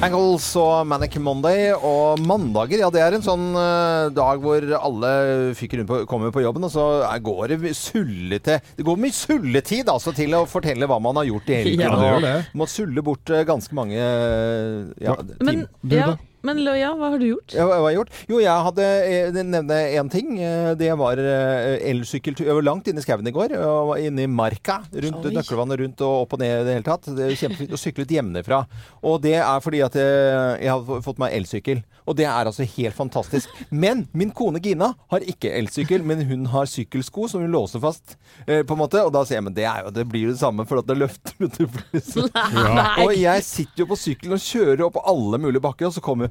[0.00, 5.10] Angles og Manic Monday og mandager, ja det er en sånn uh, dag hvor alle
[5.58, 9.12] fyker rundt på, kommer på jobben, og så er, går det sullete Det går mye
[9.12, 11.84] sulletid altså til å fortelle hva man har gjort i helgen.
[11.84, 12.32] Ja, det det.
[12.56, 15.66] Må sulle bort uh, ganske mange uh, ja, timer.
[15.92, 16.08] Ja?
[16.46, 17.54] Men Løya, hva har du gjort?
[17.56, 18.12] Ja, hva har jeg gjort?
[18.30, 20.32] Jo, jeg hadde eh, nevne én ting.
[20.40, 22.46] Eh, Det var eh, elsykkeltur.
[22.48, 23.54] Jeg var langt inne i skauen i går.
[23.58, 24.80] Og var inne i marka.
[24.94, 25.34] Rundt Oi.
[25.36, 27.10] Nøkkelvannet rundt og opp og ned i det hele tatt.
[27.16, 28.62] Det kjempefint å sykle ut hjemmefra.
[29.04, 31.84] Og det er fordi at jeg, jeg har fått meg elsykkel.
[32.10, 33.48] Og det er altså helt fantastisk.
[33.70, 38.16] Men min kone Gina har ikke elsykkel, men hun har sykkelsko som hun låser fast.
[38.46, 38.98] eh, på en måte.
[39.06, 40.88] Og da sier jeg men det, er jo, det blir jo det samme, for at
[40.90, 41.36] det løfter.
[41.38, 42.26] med så-
[43.06, 46.28] Og jeg sitter jo på sykkelen og kjører opp alle mulige bakker, og så kommer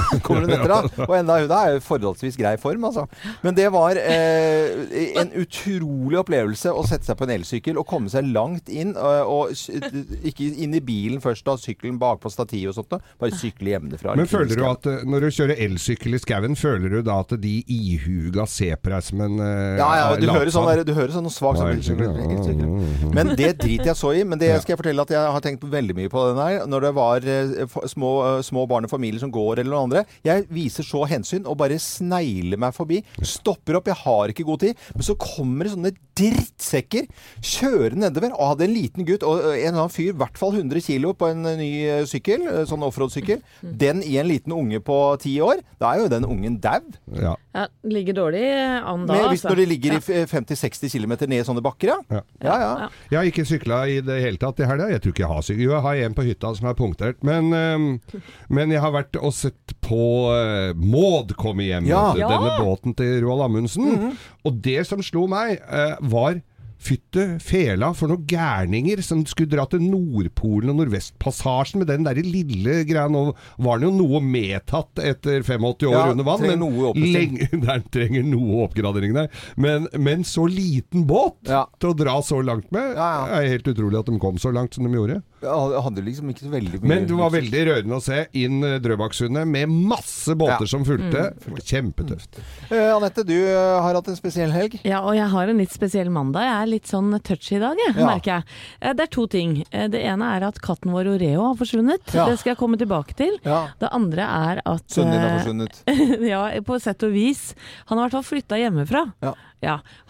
[0.26, 1.06] Kommer hun etter, da?
[1.06, 3.06] Og enda hun er i forholdsvis grei form, altså.
[3.44, 8.12] Men det var eh, en utrolig opplevelse å sette seg på en elsykkel og komme
[8.12, 8.94] seg langt inn.
[8.96, 12.92] Og, og ikke inn i bilen først, da sykkelen bakpå stativet og sånt.
[12.96, 13.14] Da.
[13.22, 14.16] Bare sykle hjemmefra.
[14.18, 17.36] Men føler du at eh, når du kjører elsykkel i skauen, føler du da at
[17.42, 20.94] de ihuga ser på deg som en eh, Ja, ja, du hører sånn, der, du
[20.96, 23.12] hører sånn svak sånn, elsykkel.
[23.16, 24.24] Men det driter jeg så i.
[24.26, 26.66] Men det skal jeg fortelle at jeg har tenkt veldig mye på den her.
[26.70, 30.04] Når det var eh, små, eh, små barn og familier som går, eller noe andre.
[30.26, 33.02] Jeg viser så hensyn og bare snegler meg forbi.
[33.22, 34.84] Stopper opp, jeg har ikke god tid.
[34.94, 37.06] Men så kommer det sånne drittsekker
[37.44, 38.32] kjøre nedover.
[38.36, 41.12] Og hadde en liten gutt og en eller annen fyr, i hvert fall 100 kilo
[41.18, 41.70] på en ny
[42.08, 43.42] sykkel, sånn offroad-sykkel.
[43.62, 45.62] Den i en liten unge på ti år.
[45.80, 46.80] Da er jo den ungen dau.
[47.16, 47.34] Ja.
[47.56, 49.48] Ja, ligger dårlig an da, Men hvis altså.
[49.48, 49.98] når det ligger Ja.
[49.98, 51.96] i 50-60 km ned i sånne bakker, ja.
[52.10, 52.20] Ja.
[52.42, 52.72] Ja, ja.
[52.82, 52.88] Ja.
[53.10, 54.90] Jeg har ikke sykla i det hele tatt i helga.
[54.92, 55.64] Jeg tror ikke jeg har sykkel.
[55.64, 57.22] Jo, jeg har en på hytta som er punktert.
[57.24, 58.20] Men, øh,
[58.52, 60.02] men jeg har vært og sett på
[60.34, 61.88] øh, Maud komme hjem.
[61.88, 62.12] Ja.
[62.12, 62.28] vet Ja.
[62.34, 64.12] Denne båten til Roald Amundsen.
[64.44, 66.42] Og det som slo meg, øh, var
[66.76, 72.20] Fytte fela for noen gærninger som skulle dra til Nordpolen og Nordvestpassasjen med den der
[72.20, 73.08] lille greia.
[73.10, 73.30] Nå
[73.64, 77.86] var den jo noe medtatt etter 85 år Ja, under vann, men noe lenge, den
[77.94, 79.32] trenger noe oppgradering der.
[79.56, 81.64] Men, men så liten båt Ja.
[81.80, 83.10] til å dra så langt med, ja.
[83.40, 85.22] er helt utrolig at de kom så langt som de gjorde.
[85.46, 88.76] Hadde liksom ikke så veldig mye Men det var veldig rørende å se inn eh,
[88.82, 90.70] Drøbaksundet med masse båter Ja.
[90.70, 91.24] som fulgte.
[91.66, 92.38] Kjempetøft.
[92.70, 94.78] Uh, Anette, du eh, har hatt en spesiell helg.
[94.86, 96.46] Ja, og jeg har en litt spesiell mandag.
[96.46, 98.06] Jeg er litt sånn touchy i dag, jeg, Ja.
[98.06, 98.96] merker jeg.
[98.96, 99.56] Det er to ting.
[99.70, 102.14] Det ene er at katten vår Oreo har forsvunnet.
[102.14, 102.26] Ja.
[102.30, 103.36] Det skal jeg komme tilbake til.
[103.46, 103.66] Ja.
[103.80, 105.82] Det andre er at Sønnen din har forsvunnet.
[106.32, 107.50] ja, på sett og vis.
[107.90, 109.04] Han har i hvert fall flytta hjemmefra.
[109.24, 109.34] Ja.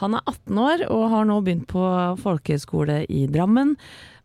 [0.02, 1.86] Han er 18 år og har nå begynt på
[2.22, 3.76] folkehøyskole i Drammen.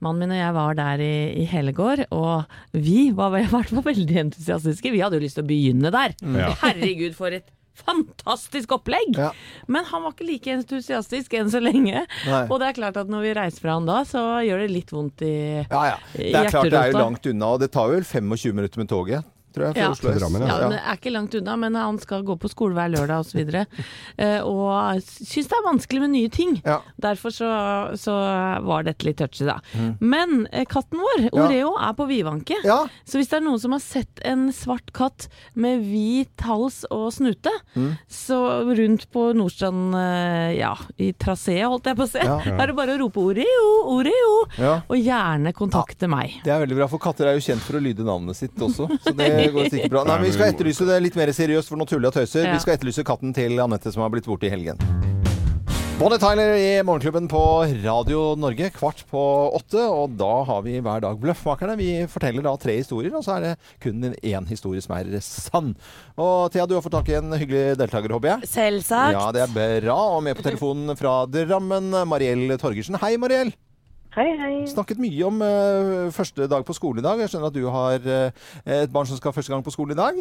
[0.01, 1.73] Mannen min og jeg var der i, i hele
[2.10, 4.91] og vi var i hvert fall veldig entusiastiske.
[4.91, 6.15] Vi hadde jo lyst til å begynne der.
[6.25, 6.53] Ja.
[6.63, 7.49] Herregud, for et
[7.81, 9.15] fantastisk opplegg!
[9.17, 9.31] Ja.
[9.71, 12.03] Men han var ikke like entusiastisk enn så lenge.
[12.27, 12.41] Nei.
[12.47, 14.93] Og det er klart at når vi reiser fra han da, så gjør det litt
[14.93, 15.99] vondt i Ja, ja.
[16.15, 18.91] Det er klart det er jo langt unna, og det tar vel 25 minutter med
[18.91, 19.89] toget, tror jeg, Ja.
[19.91, 20.19] Oslo S.
[20.21, 22.91] Drammen, Ja, men det er ikke langt unna, men han skal gå på skole hver
[22.93, 23.39] lørdag osv.
[23.41, 23.65] Og,
[24.21, 26.61] uh, og syns det er vanskelig med nye ting.
[26.65, 26.79] Ja.
[27.01, 27.49] Derfor så,
[27.99, 28.15] så
[28.65, 29.59] var dette litt touchy, da.
[29.99, 31.27] Men eh, katten vår, Mm.
[31.37, 31.43] Ja.
[31.45, 32.55] Oreo, er på vidvanke.
[32.65, 32.79] Ja.
[33.05, 37.11] Så hvis det er noen som har sett en svart katt med hvit hals og
[37.13, 37.97] snute, Mm.
[38.09, 38.37] så
[38.75, 42.39] rundt på Nordstrand, eh, ja, i traseet holdt jeg på å se, Ja.
[42.59, 44.81] er det bare å rope Oreo, Oreo, Ja.
[44.89, 46.39] og gjerne kontakte meg.
[46.43, 48.87] Det er veldig bra, for katter er jo kjent for å lyde navnet sitt også.
[49.03, 50.04] Så det går sikkert bra.
[50.08, 52.45] Nei, men Vi skal etterlyse det litt mer seriøst, for nå tuller jeg og tøyser.
[52.47, 52.58] Ja.
[52.58, 54.77] Vi skal etterlyse katten til Anette som har blitt borte i helgen.
[56.01, 57.39] Bonnie Tyler i Morgenklubben på
[57.84, 59.21] Radio Norge, kvart på
[59.54, 59.84] åtte.
[59.86, 61.75] Og da har vi hver dag Bløffmakerne.
[61.77, 63.51] Vi forteller da tre historier, og så er det
[63.84, 65.75] kun én historie som er sann.
[66.17, 68.49] Og Thea, du har fått tak i en hyggelig deltaker, håper jeg?
[68.49, 69.13] Selvsagt.
[69.13, 69.54] Ja, det er
[69.86, 69.99] bra.
[70.17, 72.97] Og med på telefonen fra Drammen, Mariell Torgersen.
[73.04, 73.54] Hei, Mariell.
[74.12, 74.56] Hei, hei.
[74.67, 77.19] Snakket mye om uh, første dag på skole i dag.
[77.24, 80.00] Jeg skjønner at du har uh, et barn som skal første gang på skole i
[80.00, 80.17] dag.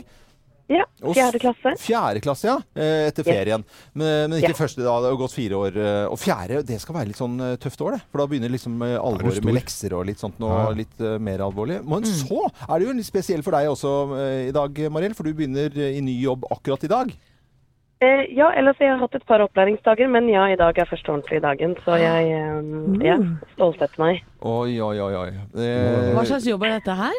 [0.70, 1.72] Ja, fjerde klasse.
[1.82, 2.52] Fjerde klasse, ja.
[2.78, 3.64] eh, etter ferien.
[3.90, 4.58] Men, men ikke Ja.
[4.60, 4.92] første da.
[5.02, 5.78] Det har gått fire år.
[6.12, 8.04] Og fjerde, det skal være litt sånn tøft år, det.
[8.12, 10.68] For da begynner liksom alvoret med lekser og litt sånt noe Ja.
[10.84, 11.80] litt uh, mer alvorlig.
[11.82, 13.96] Men så er det jo litt spesielt for deg også
[14.46, 15.18] i dag, Mariell.
[15.18, 17.10] For du begynner i ny jobb akkurat i dag.
[18.00, 21.10] Eh, ja, ellers jeg har hatt et par opplæringsdager, men ja, i dag er første
[21.12, 22.70] ordentlige dagen, så jeg eh,
[23.04, 23.18] ja,
[23.52, 24.22] stålsetter meg.
[24.40, 25.10] Oi, oi, oi.
[25.18, 25.28] oi.
[25.60, 27.18] Eh, Hva slags jobb er dette her?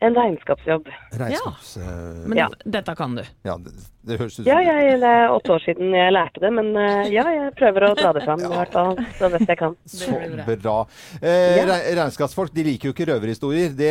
[0.00, 0.86] En regnskapsjobb.
[1.12, 1.76] Regnskaps...
[1.76, 2.46] eh, Men Ja.
[2.64, 3.22] dette kan du.
[3.44, 3.72] ja, det,
[4.08, 6.70] det høres ut som Ja, jeg, det er åtte år siden jeg lærte det, men
[6.80, 9.76] eh, ja, jeg prøver å dra det fram i hvert fall så best jeg kan.
[9.84, 10.16] Så
[10.62, 10.76] bra.
[11.20, 11.66] Eh, Ja.
[11.68, 13.74] re- Regnskapsfolk de liker jo ikke røverhistorier.
[13.76, 13.90] Det,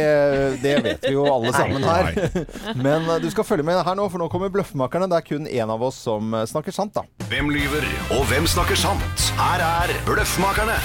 [0.63, 2.17] det vet vi jo alle sammen her.
[2.87, 5.05] Men du skal følge med her nå, for nå kommer Bløffmakerne.
[5.13, 7.05] Det er kun én av oss som snakker sant, da.
[7.29, 7.85] Hvem lyver,
[8.17, 9.29] og hvem snakker sant?
[9.37, 10.79] Her er Bløffmakerne.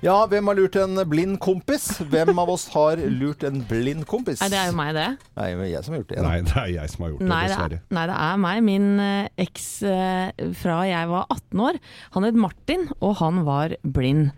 [0.00, 1.90] Ja, hvem har lurt en blind kompis?
[2.08, 4.40] Hvem av oss har lurt en blind kompis?
[4.40, 5.08] Nei, det er jo meg, det.
[5.36, 6.24] Nei, det er jeg som har gjort det.
[6.24, 7.80] Nei, det er jeg som har gjort det, Nei det, dessverre.
[7.82, 8.64] er, nei, det er meg.
[8.70, 11.80] Min eh, eks eh, fra jeg var 18 år.
[12.16, 14.30] Han het Martin, og han var blind.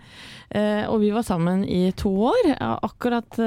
[0.53, 2.51] Eh, og vi var sammen i to år.
[2.83, 3.39] Akkurat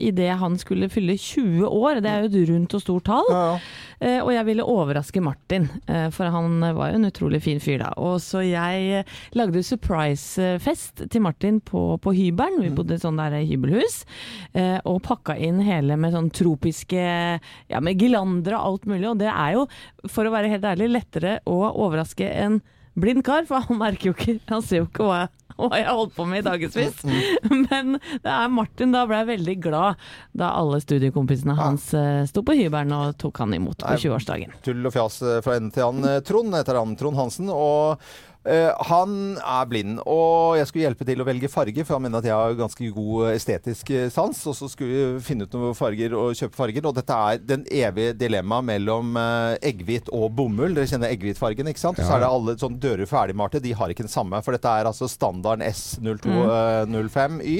[0.00, 3.26] idet han skulle fylle 20 år, det er jo et rundt og stort tall.
[3.34, 3.60] Ja, ja.
[4.00, 5.66] Eh, og jeg ville overraske Martin,
[6.14, 7.90] for han var jo en utrolig fin fyr da.
[8.00, 9.02] Og så jeg
[9.36, 12.60] lagde surprise-fest til Martin på, på hybelen.
[12.64, 14.04] Vi bodde i sånn der hybelhus.
[14.52, 17.00] eh, og pakka inn hele med sånn tropiske
[17.70, 19.08] Ja, med girlander og alt mulig.
[19.08, 19.66] Og det er jo,
[20.08, 22.60] for å være helt ærlig, lettere å overraske en
[23.00, 25.92] blind kar, for han merker jo ikke Han ser jo ikke hva jeg hva jeg
[25.92, 27.02] holdt på med i dagevis.
[27.68, 30.00] Men det er Martin da ble veldig glad
[30.36, 32.24] da alle studiekompisene hans ja.
[32.30, 34.56] sto på hybelen og tok han imot på 20-årsdagen.
[34.64, 36.08] Tull og fjas eh, fra ende til annen.
[36.14, 36.96] Eh, Trond heter han.
[37.00, 37.50] Trond Hansen.
[37.52, 38.00] Og
[38.48, 40.00] eh, han er blind.
[40.08, 42.90] Og jeg skulle hjelpe til å velge farge, for han mener at jeg har ganske
[42.96, 44.42] god estetisk eh, sans.
[44.50, 46.88] Og så skulle vi finne ut noen farger og kjøpe farger.
[46.88, 49.16] Og dette er den evige dilemmaet mellom
[49.60, 50.76] egghvit og bomull.
[50.76, 52.00] Dere kjenner egghvitfargen, ikke sant?
[52.00, 53.62] Og så er det alle sånn dører ferdigmalte.
[53.64, 54.40] De har ikke den samme.
[54.46, 57.58] For dette er altså standarden S0205Y.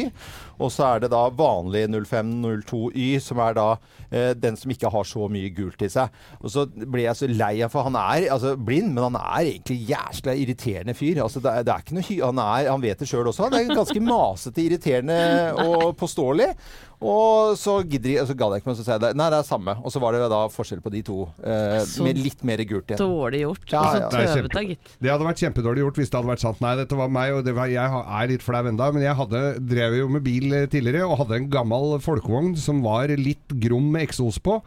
[0.60, 3.66] Og så er det da vanlig 0502Y, som er da
[4.10, 6.12] eh, den som ikke har så mye gult i seg.
[6.42, 9.48] Og så ble jeg så lei av For han er altså, blind, men han er
[9.54, 11.22] egentlig jæskla irriterende fyr.
[11.24, 13.48] Altså, det, er, det er ikke noe hy han, er, han vet det sjøl også.
[13.48, 15.18] Han er ganske masete, irriterende
[15.64, 16.52] og påståelig.
[17.00, 19.10] Og så gidder, jeg- så gadd jeg ikke, men så sa jeg det.
[19.16, 19.72] Nei, det er samme.
[19.80, 21.22] Og så var det da forskjell på de to.
[21.40, 23.00] Eh, Så med litt mer gult igjen.
[23.00, 23.64] Dårlig gjort.
[23.72, 24.08] Ja, og så ja.
[24.10, 24.90] Det er tøvete, kjempe- gitt.
[25.00, 26.60] Det hadde vært kjempedårlig gjort hvis det hadde vært sant.
[26.60, 29.42] Nei, dette var meg, og det var, jeg er litt flau enda, men jeg hadde,
[29.72, 33.90] drev jo med bil eh, tidligere og hadde en gammel folkevogn som var litt grom
[33.94, 34.60] med eksos på.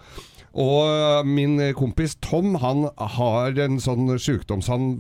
[0.54, 2.86] Og min kompis Tom han
[3.18, 4.92] har en sånn sjukdom så han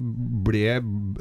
[0.45, 0.79] ble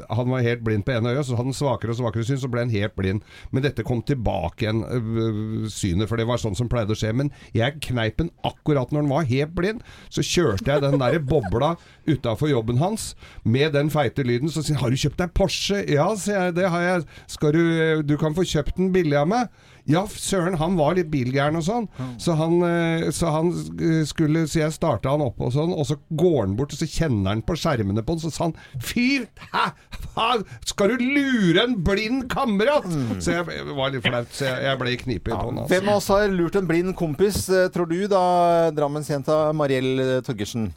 [0.09, 2.63] Han var helt blind på ene øye, så han svakere og svakere syn, så ble
[2.65, 3.21] han helt blind.
[3.53, 7.13] Men dette kom tilbake igjen, øh, synet, for det var sånn som pleide å skje.
[7.15, 9.83] Men jeg kneip den akkurat når han var helt blind.
[10.13, 11.75] Så kjørte jeg den der bobla
[12.09, 13.13] utafor jobben hans
[13.45, 14.49] med den feite lyden.
[14.49, 16.55] Så sier han 'Har du kjøpt deg Porsche?' 'Ja', sier jeg.
[16.55, 17.05] 'Det har jeg.
[17.27, 19.49] Skal du Du kan få kjøpt den billig av meg'.
[19.89, 21.87] Ja, søren, han var litt bilgæren og sånn.
[22.21, 25.83] Så han, eh, så han eh, skulle Så jeg starta han opp og sånn, og
[25.89, 28.55] så går han bort, og så kjenner han på skjermene på den, så sa han
[28.79, 29.25] Fy!
[29.51, 29.65] Hæ?
[30.13, 30.29] Hva?
[30.69, 32.87] Skal du lure en blind kamerat?
[33.19, 35.59] Så jeg jeg var litt flaut, så jeg, jeg ble i knipe i tåen.
[35.67, 35.91] Hvem Altså.
[35.91, 38.23] av oss har lurt en blind kompis, eh, tror du da,
[38.71, 40.71] Drammensjenta Mariell Torgersen?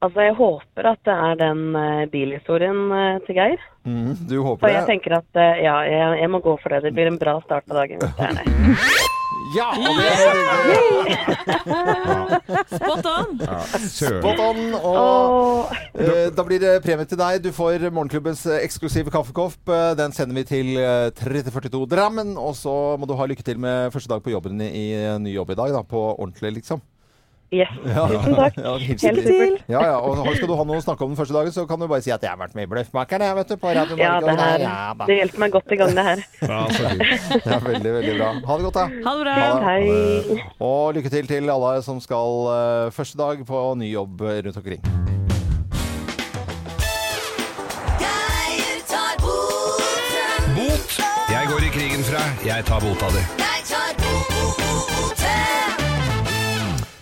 [0.00, 3.60] Altså, jeg håper at det er den eh, bilhistorien eh, til Geir.
[3.84, 4.44] Mm, du det?
[4.56, 4.86] Og jeg det?
[4.88, 6.86] tenker at eh, ja, jeg, jeg må gå for det.
[6.86, 8.00] Det blir en bra start på dagen.
[8.00, 8.44] hvis Det er det.
[9.50, 9.66] Ja!
[9.74, 10.06] Og det
[12.70, 13.36] Spot on!
[13.42, 13.58] Ja,
[13.90, 14.60] spot on.
[14.78, 17.42] Og eh, da blir det premie til deg.
[17.44, 19.60] Du får Morgenklubbens eksklusive kaffekopp.
[20.00, 22.38] Den sender vi til eh, 3042 Drammen.
[22.40, 24.86] Og så må du ha lykke til med første dag på jobben i,
[25.20, 25.76] ny jobb i dag.
[25.76, 26.80] Da, på ordentlig, liksom.
[27.52, 27.68] Yes.
[27.84, 28.56] Tusen takk.
[28.56, 29.64] Ja, Helt supert.
[29.68, 31.80] Ja, ja, og Skal du ha noe å snakke om den første dagen, så kan
[31.82, 33.98] du bare si at jeg har vært med i Bløffmakerne, jeg, vet du, på Radio
[34.00, 36.24] Ja, det, her, ja, det hjelper meg godt i gang, det her.
[36.50, 37.44] Ja, så fint.
[37.44, 38.30] Det er veldig, veldig bra.
[38.48, 38.86] Ha det godt, da.
[39.06, 39.36] Ha det bra!
[39.40, 39.66] Ha det.
[39.70, 40.40] Hei.
[40.66, 44.82] Og lykke til til alle som skal eh, første dag på ny jobb rundt omkring.
[48.00, 50.56] Geir tar boten.
[50.56, 50.98] Bot!
[51.30, 52.24] Jeg går i krigen fra.
[52.46, 53.49] Jeg tar bota di.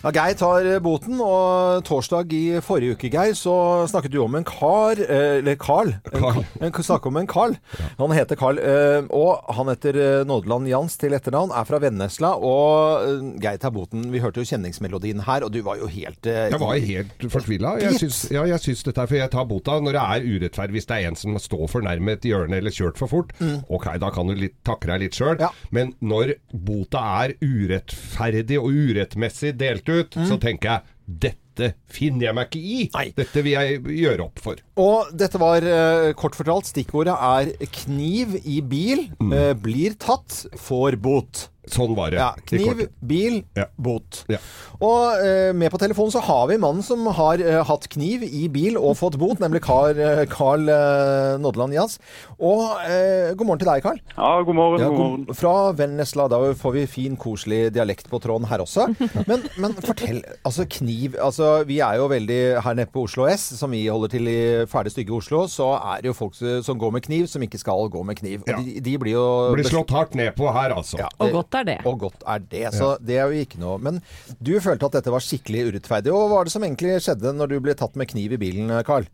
[0.09, 3.53] Ja, Geir tar eh, boten, og torsdag i forrige uke, Geir, så
[3.91, 5.91] snakket du om en kar eh, Eller Carl.
[6.09, 6.47] Carl.
[6.65, 6.73] en,
[7.11, 7.57] om en Carl.
[7.99, 13.37] Han heter Carl, eh, og han heter Nådeland Jans til etternavn, er fra Vennesla, og
[13.43, 14.07] Geir tar boten.
[14.15, 17.75] Vi hørte jo kjenningsmelodien her, og du var jo helt Jeg var helt fortvila.
[17.85, 20.79] Jeg syns, ja, jeg syns dette er For jeg tar bota når det er urettferdig.
[20.79, 23.37] Hvis det er en som står for i hjørnet hjørne eller kjørt for fort,
[23.69, 25.37] ok, da kan du litt, takke deg litt sjøl.
[25.37, 25.45] Mm.
[25.45, 25.53] Ja.
[25.75, 32.35] Men når bota er urettferdig og urettmessig delt ut, så tenker jeg dette finner jeg
[32.37, 32.83] meg ikke i.
[32.87, 32.95] Mm.
[32.95, 33.07] Nei.
[33.17, 34.57] Dette vil jeg gjøre opp for.
[34.79, 39.33] Og dette var eh, kort fortalt, stikkordet er kniv i bil, Mm.
[39.33, 41.49] eh, blir tatt, får bot.
[41.75, 42.19] Sånn var det.
[42.21, 43.67] Ja, kniv, bil, Ja.
[43.79, 44.25] bot.
[44.29, 44.39] Ja.
[44.81, 48.49] Og eh, med på telefonen så har vi mannen som har eh, hatt kniv i
[48.53, 51.99] bil og fått bot, nemlig Carl, eh, Carl eh, Nodland Jazz.
[52.39, 53.99] Og eh, god morgen til deg, Carl.
[54.17, 54.81] Ja, god morgen.
[54.85, 55.27] Ja, god morgen.
[55.39, 56.29] fra Vennesla.
[56.31, 58.89] Da får vi fin, koselig dialekt på tråden her også.
[59.29, 63.45] Men, men fortell, altså kniv altså Vi er jo veldig her nede på Oslo S,
[63.59, 64.39] som vi holder til i
[64.71, 67.89] fæle, stygge Oslo, så er det jo folk som går med kniv, som ikke skal
[67.93, 68.43] gå med kniv.
[68.47, 68.59] Og Ja.
[68.63, 70.99] de, de blir jo Blir slått hardt ned på her, altså.
[71.03, 71.79] Ja, Og godt er det.
[71.89, 72.65] Og godt er det.
[72.77, 74.03] Så det er jo ikke noe Men
[74.41, 76.13] du følte at dette var skikkelig urettferdig.
[76.15, 78.73] Og hva var det som egentlig skjedde når du ble tatt med kniv i bilen,
[78.87, 79.09] Carl?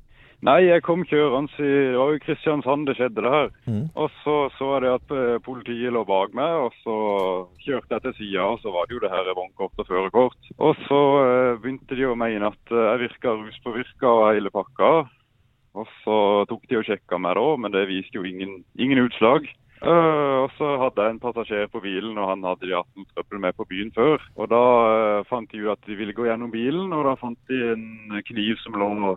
[0.45, 3.51] Nei, jeg kom kjørende i Det var jo Kristiansand det skjedde, det her.
[3.65, 3.87] Mm.
[3.97, 6.97] Og så så jeg det at eh, politiet lå bak meg, og så
[7.65, 10.51] kjørte jeg til sida, og så var det jo det her vognkort og førerkort.
[10.59, 14.93] Og så eh, begynte de å mene at eh, jeg virka ruspåvirka og hele pakka.
[15.75, 16.19] Og så
[16.51, 19.49] tok de og sjekka meg da, men det viste jo ingen, ingen utslag.
[19.85, 23.09] Eh, og så hadde jeg en passasjer på bilen, og han hadde de hatt noe
[23.13, 24.23] trøbbel med på byen før.
[24.41, 24.63] Og da
[25.21, 28.23] uh, fant de ut at de ville gå gjennom bilen, og da fant de en
[28.29, 29.17] kniv som lå uh,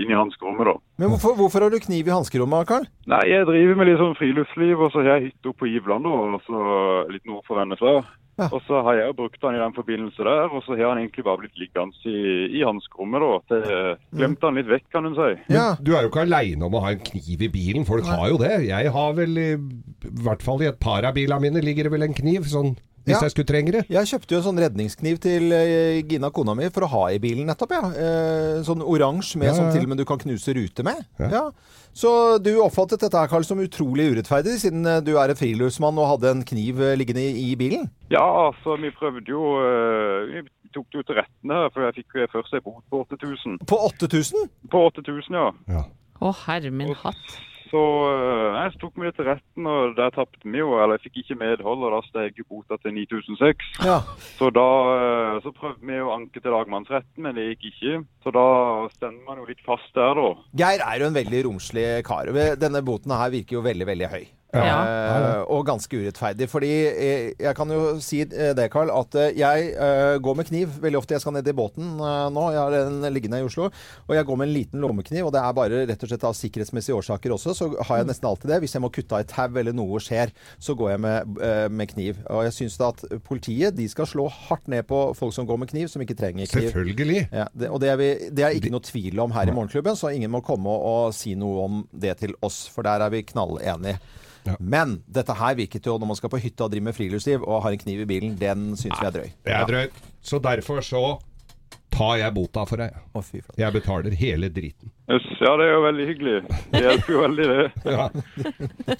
[0.00, 0.76] inni hanskerommet, da.
[1.02, 2.88] Men hvorfor, hvorfor har du kniv i hanskerommet, Karl?
[3.10, 6.08] Nei, jeg driver med litt sånn friluftsliv, og så har jeg hytte oppe på Ivland,
[6.08, 6.64] da, og så
[7.12, 7.98] litt nord for Vennesla.
[8.38, 8.48] Ja.
[8.54, 11.00] Og så har jeg jo brukt han i den forbindelse der, og så har han
[11.02, 12.20] egentlig bare blitt liggende i,
[12.60, 13.38] i hanskerommet, da.
[13.50, 15.30] Det glemte han litt vekk, kan hun si.
[15.50, 15.72] Ja.
[15.82, 17.88] Du er jo ikke aleine om å ha en kniv i bilen.
[17.88, 18.54] Folk har jo det.
[18.68, 19.48] Jeg har vel, i,
[20.06, 22.46] i hvert fall i et par av bilene mine, ligger det vel en kniv.
[22.48, 22.76] Sånn
[23.08, 23.24] hvis Ja.
[23.26, 23.82] jeg skulle trenge det.
[23.88, 27.18] Jeg kjøpte jo en sånn redningskniv til eh, Gina, kona mi, for å ha i
[27.22, 27.72] bilen nettopp.
[27.72, 27.88] Ja.
[27.90, 31.00] Eh, sånn oransje med Ja, ja, sånn til og med du kan knuse rute med.
[31.18, 31.28] Ja.
[31.32, 31.44] Ja.
[31.98, 35.98] Så du oppfattet dette her, Karl, som utrolig urettferdig, siden eh, du er en friluftsmann
[35.98, 37.88] og hadde en kniv liggende i, i bilen?
[38.12, 39.42] Ja, altså, vi prøvde jo
[40.28, 40.44] Vi
[40.74, 43.58] tok det jo til retten her, for jeg fikk jo først en bot på 8000.
[43.66, 44.50] På 8000?
[44.70, 45.46] På 8000, ja.
[45.72, 45.84] Ja.
[46.20, 47.38] Å, herre min hatt.
[47.68, 47.82] Så,
[48.54, 50.72] jeg tok meg til retten, og der tapte vi jo.
[50.78, 53.68] Eller jeg fikk ikke medhold, og da steg bota til 9006.
[53.84, 53.98] Ja.
[54.38, 58.00] Så da eh, så prøvde vi å anke til lagmannsretten, men det gikk ikke.
[58.24, 58.46] Så da
[58.96, 60.32] stender man jo litt fast der, da.
[60.62, 62.32] Geir er jo en veldig romslig kar.
[62.60, 64.26] Denne boten her virker jo veldig, veldig høy.
[64.56, 64.76] Ja.
[64.80, 66.48] Eh, og ganske urettferdig.
[66.48, 69.72] Fordi eh, jeg kan jo si eh, det, Carl, at jeg
[70.24, 71.16] går med kniv veldig ofte.
[71.16, 72.44] Jeg skal ned i båten nå.
[72.54, 73.68] Jeg har en liggende i Oslo.
[74.08, 76.36] Og jeg går med en liten lommekniv, og det er bare rett og slett av
[76.38, 77.54] sikkerhetsmessige årsaker også.
[77.56, 78.60] Så har jeg nesten alltid det.
[78.64, 80.32] Hvis jeg må kutte av et tau eller noe skjer,
[80.62, 81.40] så går jeg med,
[81.74, 82.22] med kniv.
[82.32, 85.60] Og jeg syns da at politiet de skal slå hardt ned på folk som går
[85.60, 86.70] med kniv, som ikke trenger kniv.
[86.70, 87.26] Selvfølgelig.
[87.32, 89.98] Ja, det, og det er, vi, det er ikke noe tvil om her i Morgenklubben,
[89.98, 93.12] så ingen må komme og, og si noe om det til oss, for der er
[93.12, 93.98] vi knallenige.
[94.48, 94.56] Ja.
[94.58, 97.62] Men dette her virket jo når man skal på hytta og drive med friluftsliv og
[97.64, 99.30] har en kniv i bilen, den syns vi er drøy.
[99.46, 100.04] Det er drøyt.
[100.24, 101.02] Så derfor så
[101.98, 102.94] tar jeg bota for deg.
[103.12, 103.58] Å, fy flate.
[103.60, 104.92] Jeg betaler hele driten.
[105.08, 106.34] Ja det er jo veldig hyggelig.
[106.72, 107.66] Det hjelper jo veldig, det.
[107.98, 108.06] Ja.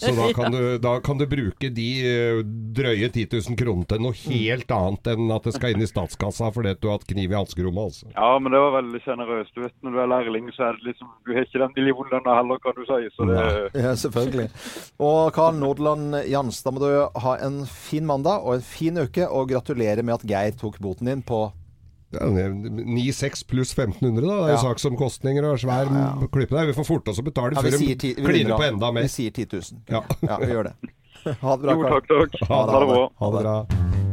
[0.01, 2.41] Så da kan, du, da kan du bruke de eh,
[2.77, 6.49] drøye 10 000 kronene til noe helt annet enn at det skal inn i statskassa
[6.55, 7.91] fordi du har hatt kniv i hanskerommet.
[7.91, 8.09] Altså.
[8.15, 9.55] Ja, men det var veldig sjenerøst.
[9.55, 12.39] Du vet, når du er lærling, så er det liksom Du har ikke den millionlønna
[12.41, 13.01] heller, kan du si.
[13.15, 13.45] Så det
[13.85, 14.49] Ja, selvfølgelig.
[15.11, 16.91] Og Karl Nordland Jans, da må du
[17.27, 21.13] ha en fin mandag og en fin uke, og gratulerer med at Geir tok boten
[21.13, 21.49] din på
[22.13, 24.37] 9-6 pluss 1500, da.
[24.37, 24.63] Det er jo Ja.
[24.65, 25.91] saksomkostninger og svær
[26.33, 26.67] klype der.
[26.67, 29.03] Vi får forte oss å betale Ja, før de kliner på enda mer.
[29.03, 29.83] Vi sier 10 000.
[29.89, 30.03] Ja.
[30.23, 30.75] Ja, vi gjør det.
[31.43, 32.49] Ha det bra, Jo, takk, takk.
[32.49, 33.11] Ha Ha det.
[33.19, 34.08] Ha det bra.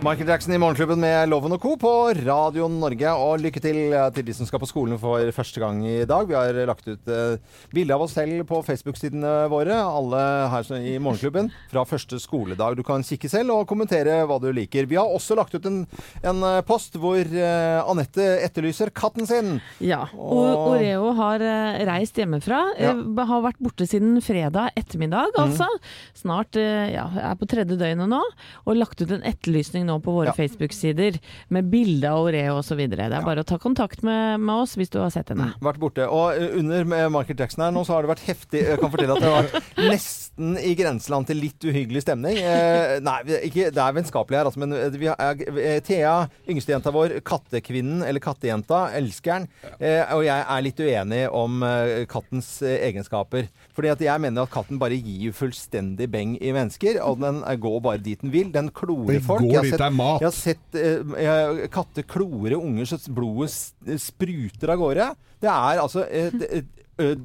[0.00, 1.74] Michael Jackson i Morgenklubben med Loven og Co.
[1.76, 1.90] på
[2.24, 3.10] Radio Norge.
[3.20, 6.24] Og lykke til til de som skal på skolen for første gang i dag.
[6.24, 7.36] Vi har lagt ut uh,
[7.68, 10.22] bilde av oss selv på Facebook-sidene våre, alle
[10.54, 12.78] her i Morgenklubben, fra første skoledag.
[12.78, 14.88] Du kan kikke selv og kommentere hva du liker.
[14.88, 15.82] Vi har også lagt ut en,
[16.24, 19.58] en eh, post hvor uh, Anette etterlyser katten sin.
[19.84, 20.06] Ja.
[20.16, 22.62] Og- Oreo har uh, reist hjemmefra.
[22.80, 22.96] Ja.
[23.34, 25.68] Har vært borte siden fredag ettermiddag, altså.
[25.68, 25.92] altså.
[26.24, 28.24] Snart eh, ja, er på tredje døgnet nå.
[28.64, 30.32] Og lagt ut en etterlysning nå på våre Ja.
[30.38, 31.18] Facebook-sider
[31.50, 32.78] med bilde av Oreo osv.
[32.88, 35.48] Det er bare å ta kontakt med, med oss hvis du har sett henne.
[35.60, 36.06] Vært borte.
[36.06, 38.90] Og eh, under med Michael Jackson her nå, så har det vært heftig Jeg kan
[38.92, 42.38] fortelle at det har vært nesten i grenseland til litt uhyggelig stemning.
[42.38, 43.18] Eh, nei,
[43.50, 46.14] ikke, det er vennskapelig her, altså, men eh, vi har, eh, Thea,
[46.46, 49.48] yngstejenta vår, kattekvinnen, eller kattejenta, elskeren,
[49.80, 53.48] eh, og jeg er litt uenig om eh, kattens egenskaper.
[53.76, 57.78] Fordi at jeg mener at katten bare gir fullstendig beng i mennesker, og den går
[57.84, 58.50] bare dit den vil.
[58.52, 59.46] Den klorer folk.
[59.48, 60.20] Jeg har sett- det er mat.
[60.20, 65.08] Jeg har sett eh, katter klore unger så blodet spruter av gårde.
[65.40, 66.79] Det er altså et, et,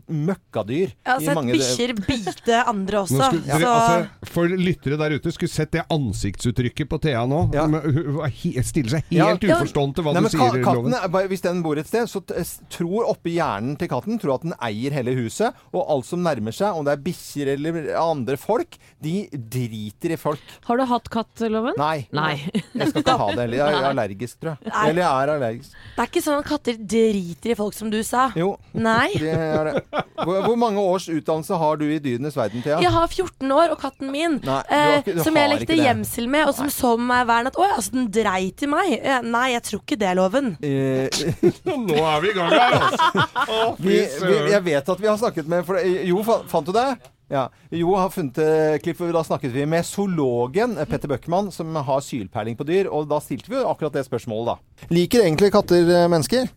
[0.09, 0.91] møkkadyr.
[0.93, 3.19] Jeg har sett mange- bikkjer bite andre også.
[3.29, 7.41] skulle, dere, så altså, for lyttere der ute, skulle sett det ansiktsuttrykket på Thea nå.
[7.55, 7.65] Ja.
[7.67, 9.27] Hun er stiller seg Ja.
[9.31, 10.63] helt uforstående til hva Nei, du sier.
[10.63, 11.27] katten, Loven.
[11.29, 12.21] Hvis den bor et sted, så
[12.69, 15.53] tror oppi hjernen til katten tror at den eier hele huset.
[15.73, 20.15] Og alt som nærmer seg, om det er bikkjer eller andre folk, de driter i
[20.17, 20.39] folk.
[20.65, 21.73] Har du hatt katt, Loven?
[21.77, 22.07] Nei.
[22.15, 22.35] Nei.
[22.75, 23.57] Jeg skal ikke ha det heller.
[23.57, 24.71] Jeg er allergisk, tror jeg.
[24.73, 24.89] Nei.
[24.89, 25.71] Eller jeg er allergisk.
[25.95, 28.29] det er ikke sånn at katter driter i folk, som du sa.
[28.35, 29.09] Jo, Nei.
[29.19, 30.03] det er det.
[30.25, 32.79] Hvor, hvor mange års utdannelse har du i dyrenes verden, Thea?
[32.83, 35.45] Jeg har 14 år, og katten min, Nei, du har eh, ikke- du som har
[35.47, 35.85] jeg ikke lekte det.
[35.85, 38.93] gjemsel med, og som så meg hver natt Å ja, altså den dreit i meg.
[39.01, 40.53] Eh, Nei, jeg tror ikke det er loven.
[40.61, 41.09] Eh,
[41.89, 43.27] Nå er vi i gang her, altså!
[43.45, 44.51] Å, vi, fy vi, søren.
[44.55, 46.87] jeg vet at vi har snakket med for, Jo, fa- fant du det?
[47.33, 47.47] Ja.
[47.73, 52.03] Jo har funnet eh, klipp da snakket vi med zoologen eh, Petter Bøckmann, som har
[52.05, 52.85] sylpeiling på dyr.
[52.93, 54.85] Og da stilte vi jo akkurat det spørsmålet, da.
[54.93, 56.51] Liker egentlig katter eh, mennesker?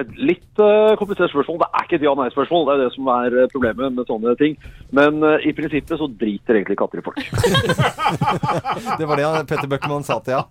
[0.00, 1.58] Et litt uh, komplisert spørsmål.
[1.62, 2.64] Det er ikke et ja-nei-spørsmål.
[2.68, 4.56] Det er det som er eh, problemet med sånne ting.
[4.96, 7.20] Men uh, i prinsippet så driter egentlig katter i folk.
[9.00, 10.42] Det var det han- Petter Bøckmann sa til ja.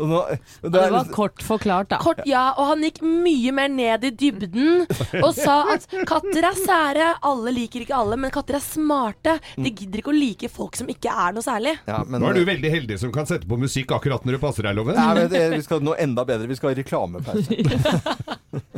[0.00, 1.98] Og nå, og Det er var litt- kort forklart, da.
[2.02, 4.86] Kort, ja, og han gikk mye mer ned i dybden
[5.22, 7.08] og sa at katter er sære.
[7.28, 9.36] Alle liker ikke alle, men katter er smarte.
[9.56, 11.76] De gidder ikke å like folk som ikke er noe særlig.
[11.88, 14.42] ja, men, Nå er du veldig heldig som kan sette på musikk akkurat når det
[14.42, 14.96] passer deg, Loven.
[14.98, 16.48] Nei, men det, vi skal noe enda bedre.
[16.50, 17.60] Vi skal ha reklamepause.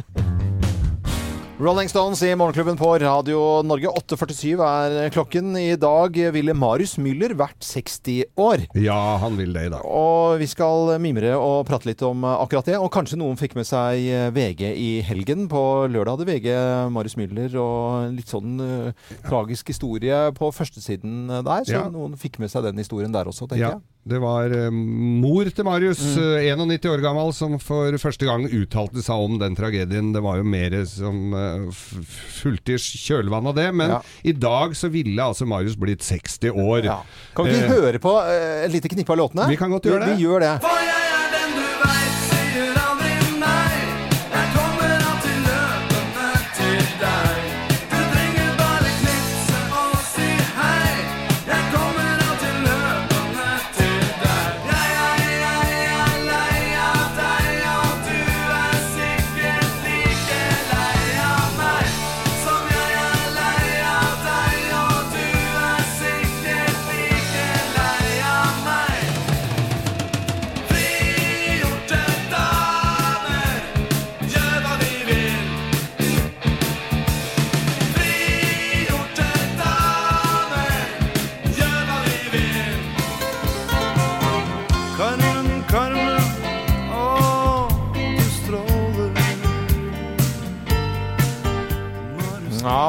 [1.64, 3.88] Rolling Stones i Morgenklubben på Radio Norge.
[3.88, 5.55] 8.47 er klokken.
[5.57, 8.66] I dag ville Marius Müller vært 60 år.
[8.77, 9.87] Ja, han vil det i dag.
[9.88, 12.77] Og vi skal mimre og prate litt om akkurat det.
[12.77, 14.03] Og kanskje noen fikk med seg
[14.37, 15.46] VG i helgen.
[15.48, 16.50] På lørdag hadde VG
[16.92, 21.64] Marius Müller og en litt sånn uh, tragisk historie på førstesiden der.
[21.64, 21.87] Så Ja.
[21.88, 24.11] noen fikk med seg den historien der også, tenker Ja, jeg.
[24.12, 26.61] det var eh, mor til Marius, mm.
[26.61, 30.12] 91 år gammel, som for første gang uttalte seg om den tragedien.
[30.12, 34.01] Det var jo mer som eh, fulgte i kjølvannet av det, men Ja.
[34.25, 36.85] i dag så ville altså Marius blitt 60 år.
[36.85, 36.99] Ja.
[37.37, 39.49] Kan vi ikke Eh, høre på eh, et lite knippe av låtene?
[39.49, 40.17] Vi kan godt gjøre det.
[40.17, 40.55] Vi, vi gjør det.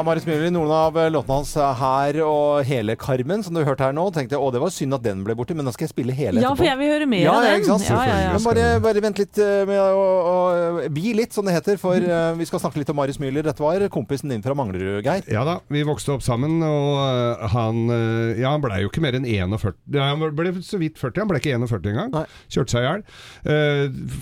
[0.04, 4.08] Marit Müller, noen av låtene hans her og hele Carmen, som du hørte her nå.
[4.14, 6.14] Tenkte jeg, å det var synd at den ble borte, men da skal jeg spille
[6.16, 6.46] hele etterpå.
[6.46, 7.60] Ja, for jeg vil høre mer ja, av den.
[7.60, 7.88] ikke sant?
[7.88, 8.32] Ja, ja, ja.
[8.34, 12.00] Men bare, bare vent litt eh, med å, å bi litt, som det heter, for
[12.00, 13.46] uh, vi skal snakke litt om Marius Müller.
[13.46, 15.26] Dette var kompisen din fra Manglerud, Geir.
[15.32, 19.04] Ja da, vi vokste opp sammen, og uh, han uh, Ja, han blei jo ikke
[19.04, 19.76] mer enn 41.
[19.94, 22.14] Ja, han ble så vidt 40, han ble ikke 41 engang.
[22.52, 23.04] Kjørte seg i hjel.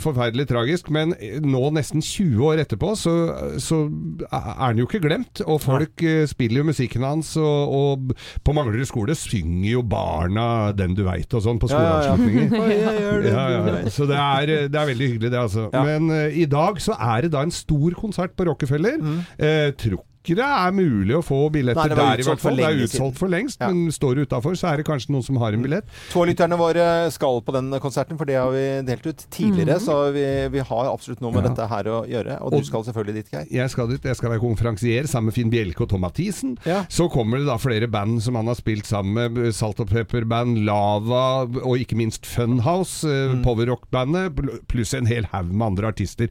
[0.02, 0.90] Forferdelig tragisk.
[0.94, 3.14] Men nå, nesten 20 år etterpå, så,
[3.62, 3.84] så
[4.28, 5.42] er han jo ikke glemt.
[5.44, 6.28] Og folk Nei.
[6.30, 11.34] spiller jo musikken hans, og, og på Manglerud skole synger jo barna 'Den du veit'
[11.34, 12.14] og sånn på Ja, ja, ja.
[12.14, 13.28] skoleavslutninger.
[13.34, 13.90] Ja, ja.
[13.90, 15.68] Så det er, det er veldig hyggelig, det, altså.
[15.72, 19.00] Men uh, i dag så er det da en stor konsert på Rockefeller.
[19.38, 22.56] Eh, tror det er mulig å få billetter Nei, der, i hvert fall.
[22.56, 23.68] Det er utsolgt for lengst, Ja.
[23.68, 25.84] men står du utafor, så er det kanskje noen som har en billett.
[26.12, 29.76] To av lytterne våre skal på den konserten, for det har vi delt ut tidligere.
[29.76, 29.84] Mm.
[29.84, 31.48] Så vi, vi har absolutt noe med Ja.
[31.50, 32.40] dette her å gjøre.
[32.40, 33.46] Og Og- du skal selvfølgelig dit, Geir.
[33.50, 36.56] Jeg skal dit, jeg skal være konferansier sammen med Finn Bjelke og Tom Mathisen.
[36.64, 36.84] Ja.
[36.88, 39.52] Så kommer det da flere band som han har spilt sammen med.
[39.54, 44.34] Salt og Pepper-band, Lava og ikke minst Funhouse, eh, powerrock-bandet,
[44.68, 46.28] pluss en hel haug med andre artister.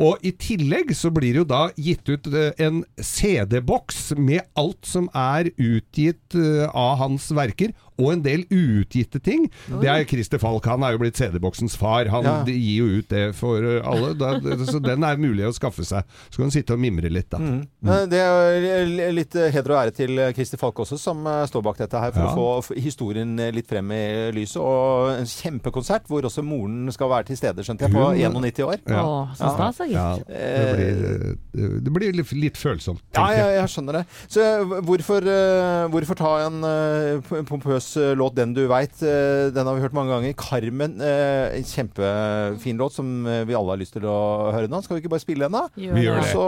[0.00, 4.88] Og i tillegg så blir det jo da gitt ut eh, en CD-boks med alt
[4.88, 9.48] som er utgitt eh, av hans verker, og en del uutgitte ting.
[9.80, 12.08] Det er Christer Falk, han er jo blitt CD-boksens far.
[12.12, 12.42] Han Ja.
[12.44, 14.32] de gir jo ut det for eh, alle, da,
[14.66, 16.04] så den er mulig å skaffe seg.
[16.30, 17.38] Så kan du sitte og mimre litt, da.
[17.38, 21.62] Eh, Det er litt eh, heder og ære til Christer Falk også, som eh, står
[21.62, 22.34] bak dette her, for Ja.
[22.34, 24.60] å få historien eh, litt frem i lyset.
[24.62, 28.62] Og en kjempekonsert hvor også moren skal være til stede, skjønte jeg, på Hun- 91
[28.64, 28.78] år.
[28.88, 29.02] Ja.
[29.02, 29.92] Å, så stas, gitt.
[29.92, 33.60] Ja, det blir, eh, det blir litt, litt følsomt, Ja, tenker jeg, jeg.
[33.60, 34.06] jeg skjønner det.
[34.28, 39.02] Så eh, hvorfor, eh, hvorfor ta en eh, pompøs eh, låt, 'Den du veit'?
[39.02, 40.32] eh, den har vi hørt mange ganger.
[40.34, 44.82] 'Carmen', eh, en kjempefin låt som eh, vi alle har lyst til å høre nå.
[44.82, 45.68] Skal vi ikke bare spille den, da?
[45.76, 46.32] Vi gjør Og det.
[46.32, 46.46] så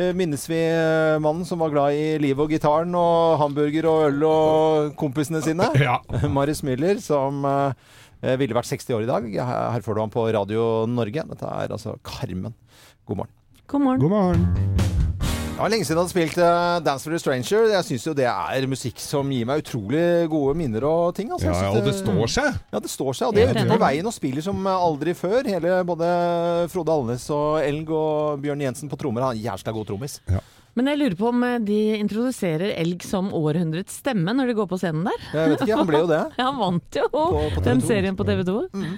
[0.00, 4.06] eh, minnes vi eh, mannen som var glad i livet og gitaren og hamburger og
[4.10, 5.68] øl og kompisene sine.
[5.86, 5.98] Ja.
[6.28, 9.22] Marius Müller, som eh, ville vært 60 år i dag.
[9.46, 11.22] Her, her får du ham på Radio Norge.
[11.28, 12.54] Dette er altså Carmen.
[13.06, 13.32] God morgen.
[13.68, 14.00] God morgen.
[14.00, 15.05] God morgen.
[15.56, 17.62] Det var lenge siden jeg hadde spilt eh, Dance for a Stranger.
[17.72, 21.30] Jeg syns jo det er musikk som gir meg utrolig gode minner og ting.
[21.32, 21.48] Altså.
[21.48, 22.58] Ja, ja, og det står seg.
[22.74, 23.30] Ja, det står seg.
[23.30, 25.48] Og det er ute på veien og spiller som aldri før.
[25.48, 26.10] Hele både
[26.74, 29.30] Frode Alnes og Elg og Bjørn Jensen på trommer.
[29.30, 30.18] Han jævla god trommis.
[30.76, 34.68] Men jeg lurer på om eh, de introduserer elg som århundrets stemme når de går
[34.68, 35.22] på scenen der?
[35.32, 36.18] Jeg vet ikke, han ble jo det.
[36.36, 38.58] Ja, han vant jo På- på den serien på TV 2.
[38.76, 38.92] Eh,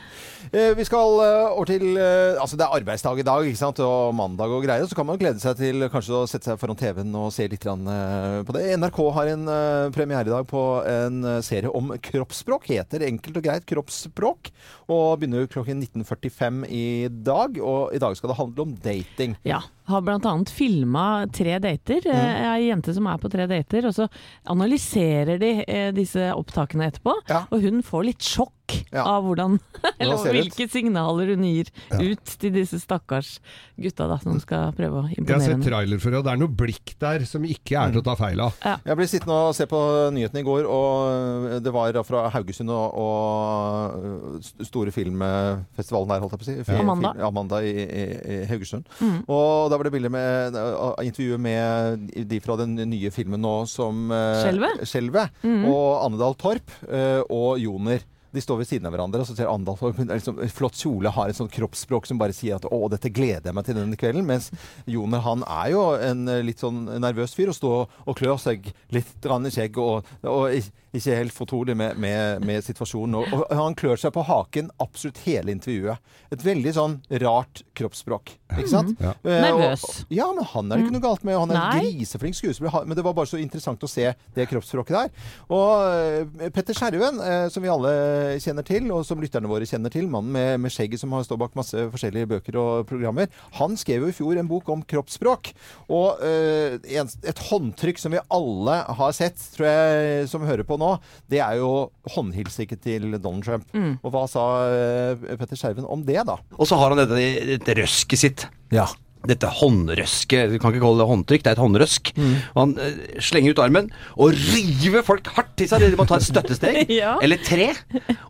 [0.53, 4.15] vi skal eh, over til eh, Altså, det er arbeidsdag i dag, ikke sant, og
[4.17, 4.87] mandag og greier.
[4.89, 7.67] Så kan man glede seg til kanskje å sette seg foran TV-en og se litt
[7.69, 8.65] eh, på det.
[8.81, 12.71] NRK har en eh, premiere i dag på en eh, serie om kroppsspråk.
[12.73, 14.53] Heter enkelt og greit Kroppsspråk.
[14.89, 17.59] Og begynner klokken 19.45 i dag.
[17.61, 19.37] Og i dag skal det handle om dating.
[19.49, 19.63] Ja.
[19.89, 22.05] Har annet filma tre dater.
[22.05, 22.15] Mm.
[22.15, 23.89] Eh, Ei jente som er på tre dater.
[23.89, 24.09] Og så
[24.53, 27.15] analyserer de eh, disse opptakene etterpå.
[27.31, 27.45] Ja.
[27.53, 28.55] Og hun får litt sjokk
[28.93, 29.01] Ja.
[29.09, 29.55] av hvordan
[29.99, 30.73] Eller hvilke ut?
[30.75, 33.39] signaler hun gir ut til disse stakkars
[33.81, 36.33] gutta da, som skal prøve å Jeg har imponere sett trailer for det, og det
[36.35, 38.59] er noe blikk der som ikke er til å ta feil av.
[38.85, 39.81] Jeg ble sittende og se på
[40.13, 46.43] nyhetene i går, og det var fra Haugesund og, og store filmfestivalen der, holdt jeg
[46.43, 46.77] på å si.
[46.79, 47.15] Amanda.
[47.17, 48.05] Film, Amanda i, i,
[48.37, 48.85] i Haugesund.
[49.01, 49.19] Mm.
[49.33, 53.55] Og da var det bilde med uh, intervjuet med de fra den nye filmen nå
[53.71, 54.43] som uh,
[54.83, 55.31] Skjelvet?
[55.45, 55.69] Mm -hmm.
[55.71, 58.03] Og Annedal Torp uh, og Joner.
[58.39, 61.31] De står ved siden av hverandre, og så ser Andal hun liksom, Flott kjole, har
[61.31, 64.29] et sånt kroppsspråk som bare sier at 'å, dette gleder jeg meg til denne kvelden'.
[64.29, 64.51] Mens
[64.87, 68.71] Joner han er jo en eh, litt sånn nervøs fyr og står og klør seg
[68.95, 70.55] litt i skjegget og, og
[70.97, 73.19] ikke helt fortrolig med, med, med situasjonen.
[73.21, 76.01] Og, og han klør seg på haken absolutt hele intervjuet.
[76.33, 78.95] Et veldig sånn rart kroppsspråk, ikke sant?
[79.03, 79.15] Ja.
[79.23, 79.85] Eh, Nervøs.
[79.85, 81.39] Og, ja, men han er det ikke noe galt med.
[81.39, 82.89] Han er en griseflink skuespiller.
[82.89, 85.29] Men det var bare så interessant å se det kroppsspråket der.
[85.53, 87.95] Og eh, Petter Skjerven, eh, som vi alle
[88.43, 91.41] kjenner til, og som lytterne våre kjenner til, mannen med, med skjegget som har står
[91.41, 95.53] bak masse forskjellige bøker og programmer, han skrev jo i fjor en bok om kroppsspråk.
[95.89, 100.79] Og eh, en, et håndtrykk som vi alle har sett, tror jeg, som hører på
[100.81, 100.95] nå,
[101.33, 103.69] det er jo håndhilsiket til Donald Trump.
[104.03, 106.39] Og hva sa eh, Petter Skjerven om det, da?
[106.59, 108.49] Og så har han dette, dette røsket sitt.
[108.75, 108.89] Ja.
[109.27, 112.13] Dette håndrøsket, du kan ikke kalle det håndtrykk, det er et håndrøsk.
[112.55, 115.83] Og han uh, slenger ut armen og river folk hardt til seg.
[115.83, 116.85] De må ta et støttesteg.
[116.99, 117.13] Ja.
[117.23, 117.69] Eller tre.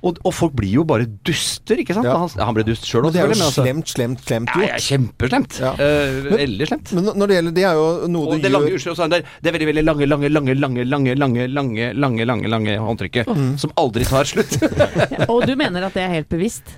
[0.05, 2.09] Og, og folk blir jo bare duster, ikke sant?
[2.09, 2.17] Ja.
[2.21, 4.67] Han, han ble dust sjøl det er jo altså- slemt, slemt, slemt gjort.
[4.67, 5.61] ja, kjempeslemt.
[5.63, 5.73] Ja.
[5.79, 6.93] Uh, veldig slemt.
[6.97, 9.23] Men når det gjelder Det er jo noe Og du det lange gjør også, det,
[9.23, 13.33] er, veldig veldig lange, lange, lange, lange, lange, lange, lange, lange, lange, lange håndtrykket
[13.63, 14.59] som aldri tar slutt.
[15.33, 16.77] Og du mener at det er helt bevisst?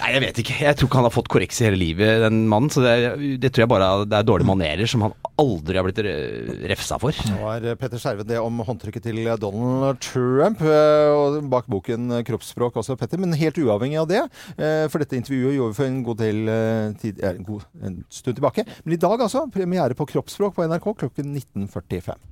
[0.00, 0.56] Nei, jeg vet ikke.
[0.66, 2.72] Jeg tror ikke han har fått korreks i hele livet, den mannen.
[2.72, 2.94] Så det,
[3.42, 6.98] det tror jeg bare det er dårlige manerer som han aldri har blitt eh, refsa
[7.02, 7.16] for.
[7.32, 12.24] Nå er Petter Skjerven det om håndtrykket til Donald Trump, eh, og bak boken eh,
[12.26, 13.20] 'Kroppsspråk' også, Petter.
[13.22, 14.22] Men helt uavhengig av det,
[14.56, 18.02] eh, for dette intervjuet gjorde vi for en god del eh, tid, en, god, en
[18.12, 18.66] stund tilbake.
[18.84, 22.28] Men i dag altså, premiere på 'Kroppsspråk' på NRK klokken 19.45.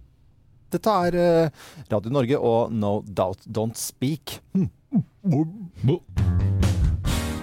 [0.70, 1.50] Dette er eh,
[1.90, 4.38] Radio Norge og No Doubt Don't Speak.
[4.54, 4.70] Hm.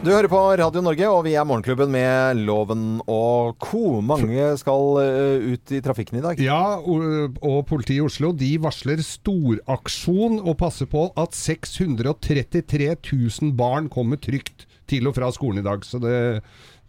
[0.07, 3.97] Du hører på Radio Norge, og vi er Morgenklubben med Loven og co.
[3.99, 6.39] Mange skal eh, ut i trafikken i dag.
[6.39, 13.51] Ja, og, og politiet i Oslo de varsler storaksjon og passer på at 633 000
[13.59, 15.83] barn kommer trygt til og fra skolen i dag.
[15.83, 16.15] Så det,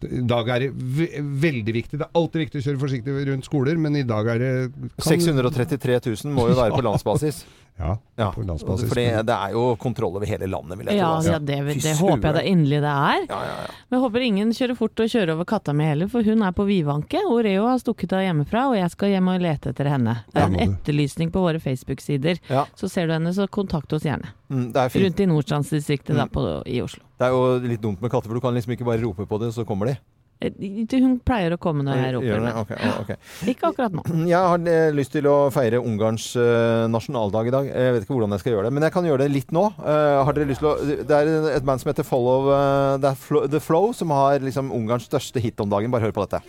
[0.06, 1.08] i dag er det ve
[1.48, 1.98] veldig viktig.
[1.98, 4.52] Det er alltid viktig å kjøre forsiktig rundt skoler, men i dag er det
[4.94, 7.42] kan- 633 000 må jo være på landsbasis.
[7.78, 8.88] Ja, Ja, på landsbasis.
[8.90, 11.16] Fordi det er jo kontroll over hele landet, vil jeg Ja, tro.
[11.20, 11.32] altså.
[11.32, 13.20] ja det, det, det håper jeg da inderlig det er.
[13.30, 13.76] Ja, ja, ja.
[13.86, 16.56] Men jeg håper ingen kjører fort og kjører over katta mi heller, for hun er
[16.58, 17.22] på vidvanke.
[17.30, 20.16] Oreo har stukket av hjemmefra, og jeg skal hjem og lete etter henne.
[20.34, 22.42] Det er en etterlysning på våre Facebook-sider.
[22.50, 22.66] Ja.
[22.74, 24.34] Så ser du henne, så kontakt oss gjerne.
[24.50, 25.04] Mm, det, er fint.
[25.06, 27.04] Rundt i Nordstrandsdistriktet da, på, i Oslo.
[27.18, 29.38] det er jo litt dumt med katter, for du kan liksom ikke bare rope på
[29.38, 30.00] det, så kommer de.
[30.40, 30.54] Eh,
[31.02, 32.28] Hun pleier å komme når jeg roper.
[32.28, 32.40] Det?
[32.44, 32.78] Men okay.
[32.78, 33.16] å,
[33.52, 34.04] ikke akkurat nå.
[34.32, 37.70] Jeg har eh, lyst til å feire Ungarns eh, nasjonaldag i dag.
[37.72, 39.64] Jeg vet ikke hvordan jeg skal gjøre det, men jeg kan gjøre det litt nå.
[39.82, 40.76] Eh, har dere lyst til å
[41.08, 44.70] Det er et band som heter Follow eh, The Flow, The Flow som har liksom
[44.74, 45.90] Ungarns største hit om dagen.
[45.94, 46.42] Bare hør på dette.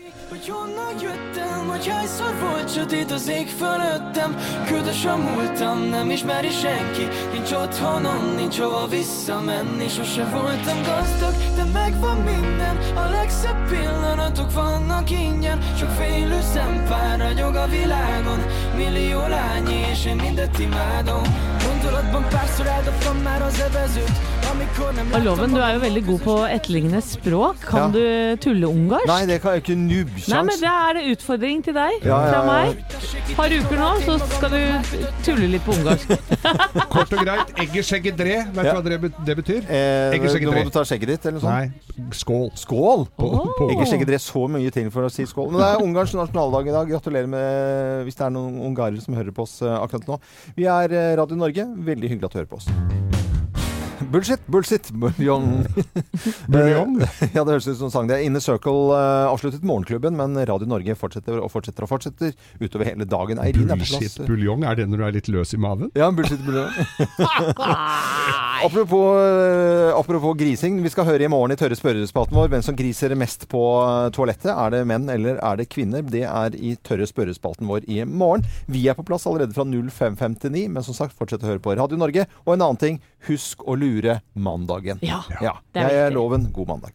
[1.79, 4.35] Hogy hányszor volt sötét az ég fölöttem
[4.67, 7.07] Ködös a múltam, nem ismeri senki.
[7.31, 12.77] Nincs otthonom, nincs hova visszamenni Sose voltam gazdag, de megvan minden.
[12.95, 18.39] A legszebb pillanatok vannak ingyen Sok félő szempár ragyog a világon.
[18.75, 21.23] Millió lány és én mindet imádom.
[21.67, 26.45] Gondolatban párszor eldobtam már az evezőt Og Loven, du er jo veldig god på å
[26.49, 27.59] etterligne språk.
[27.69, 28.01] Kan du
[28.41, 29.05] tulle ungarsk?
[29.09, 32.31] Nei, det kan jeg ikke Nei, men det er det utfordring til deg Ja, ja,
[32.31, 32.45] fra ja.
[32.47, 32.81] meg.
[33.19, 34.95] Et par uker nå, så skal du
[35.27, 36.15] tulle litt på ungarsk.
[36.95, 38.39] Kort og greit, eggerskjeggedre.
[38.55, 38.75] Vet du Ja.
[38.79, 39.69] hva det, betyr?
[39.69, 41.77] Eh, dre nå må du ta skjegget ditt, eller noe sånt.
[41.99, 42.49] Nei, skål.
[42.57, 43.05] Skål!
[43.21, 43.53] Oh.
[43.69, 45.53] dere så mye ting for å si skål.
[45.53, 46.89] Men det er Ungarns nasjonaldag i dag.
[46.95, 50.19] Gratulerer med hvis det er noen ungarere som hører på oss eh, akkurat nå.
[50.57, 51.69] Vi er eh, Radio Norge.
[51.93, 53.18] Veldig hyggelig at du hører på oss.
[54.09, 55.65] Bullshit, bullshit, buljong.
[56.47, 56.95] Buljong?
[57.35, 58.09] ja, det høres ut som sang.
[58.09, 62.33] Det er Inner Circle uh, avsluttet Morgenklubben, men Radio Norge fortsetter og fortsetter og fortsetter
[62.57, 63.41] utover hele dagen.
[63.43, 64.29] Eirin er på Bullshit plass.
[64.29, 65.93] buljong, er det når du er litt løs i maven?
[65.99, 66.73] Ja, bullshit buljong.
[68.65, 70.81] apropos, eh, apropos grising.
[70.83, 74.09] Vi skal høre i morgen i tørre spørrespalten vår hvem som griser mest på eh,
[74.15, 74.51] toalettet.
[74.53, 76.01] Er det menn eller er det kvinner?
[76.05, 78.45] Det er i tørre spørrespalten vår i morgen.
[78.71, 81.99] Vi er på plass allerede fra 05.59, men som sagt, fortsett å høre på Radio
[81.99, 82.27] Norge.
[82.45, 85.01] Og en annen ting, husk å lure mandagen.
[85.05, 86.47] Ja, Ja, det er jeg er loven.
[86.55, 86.87] God mandag.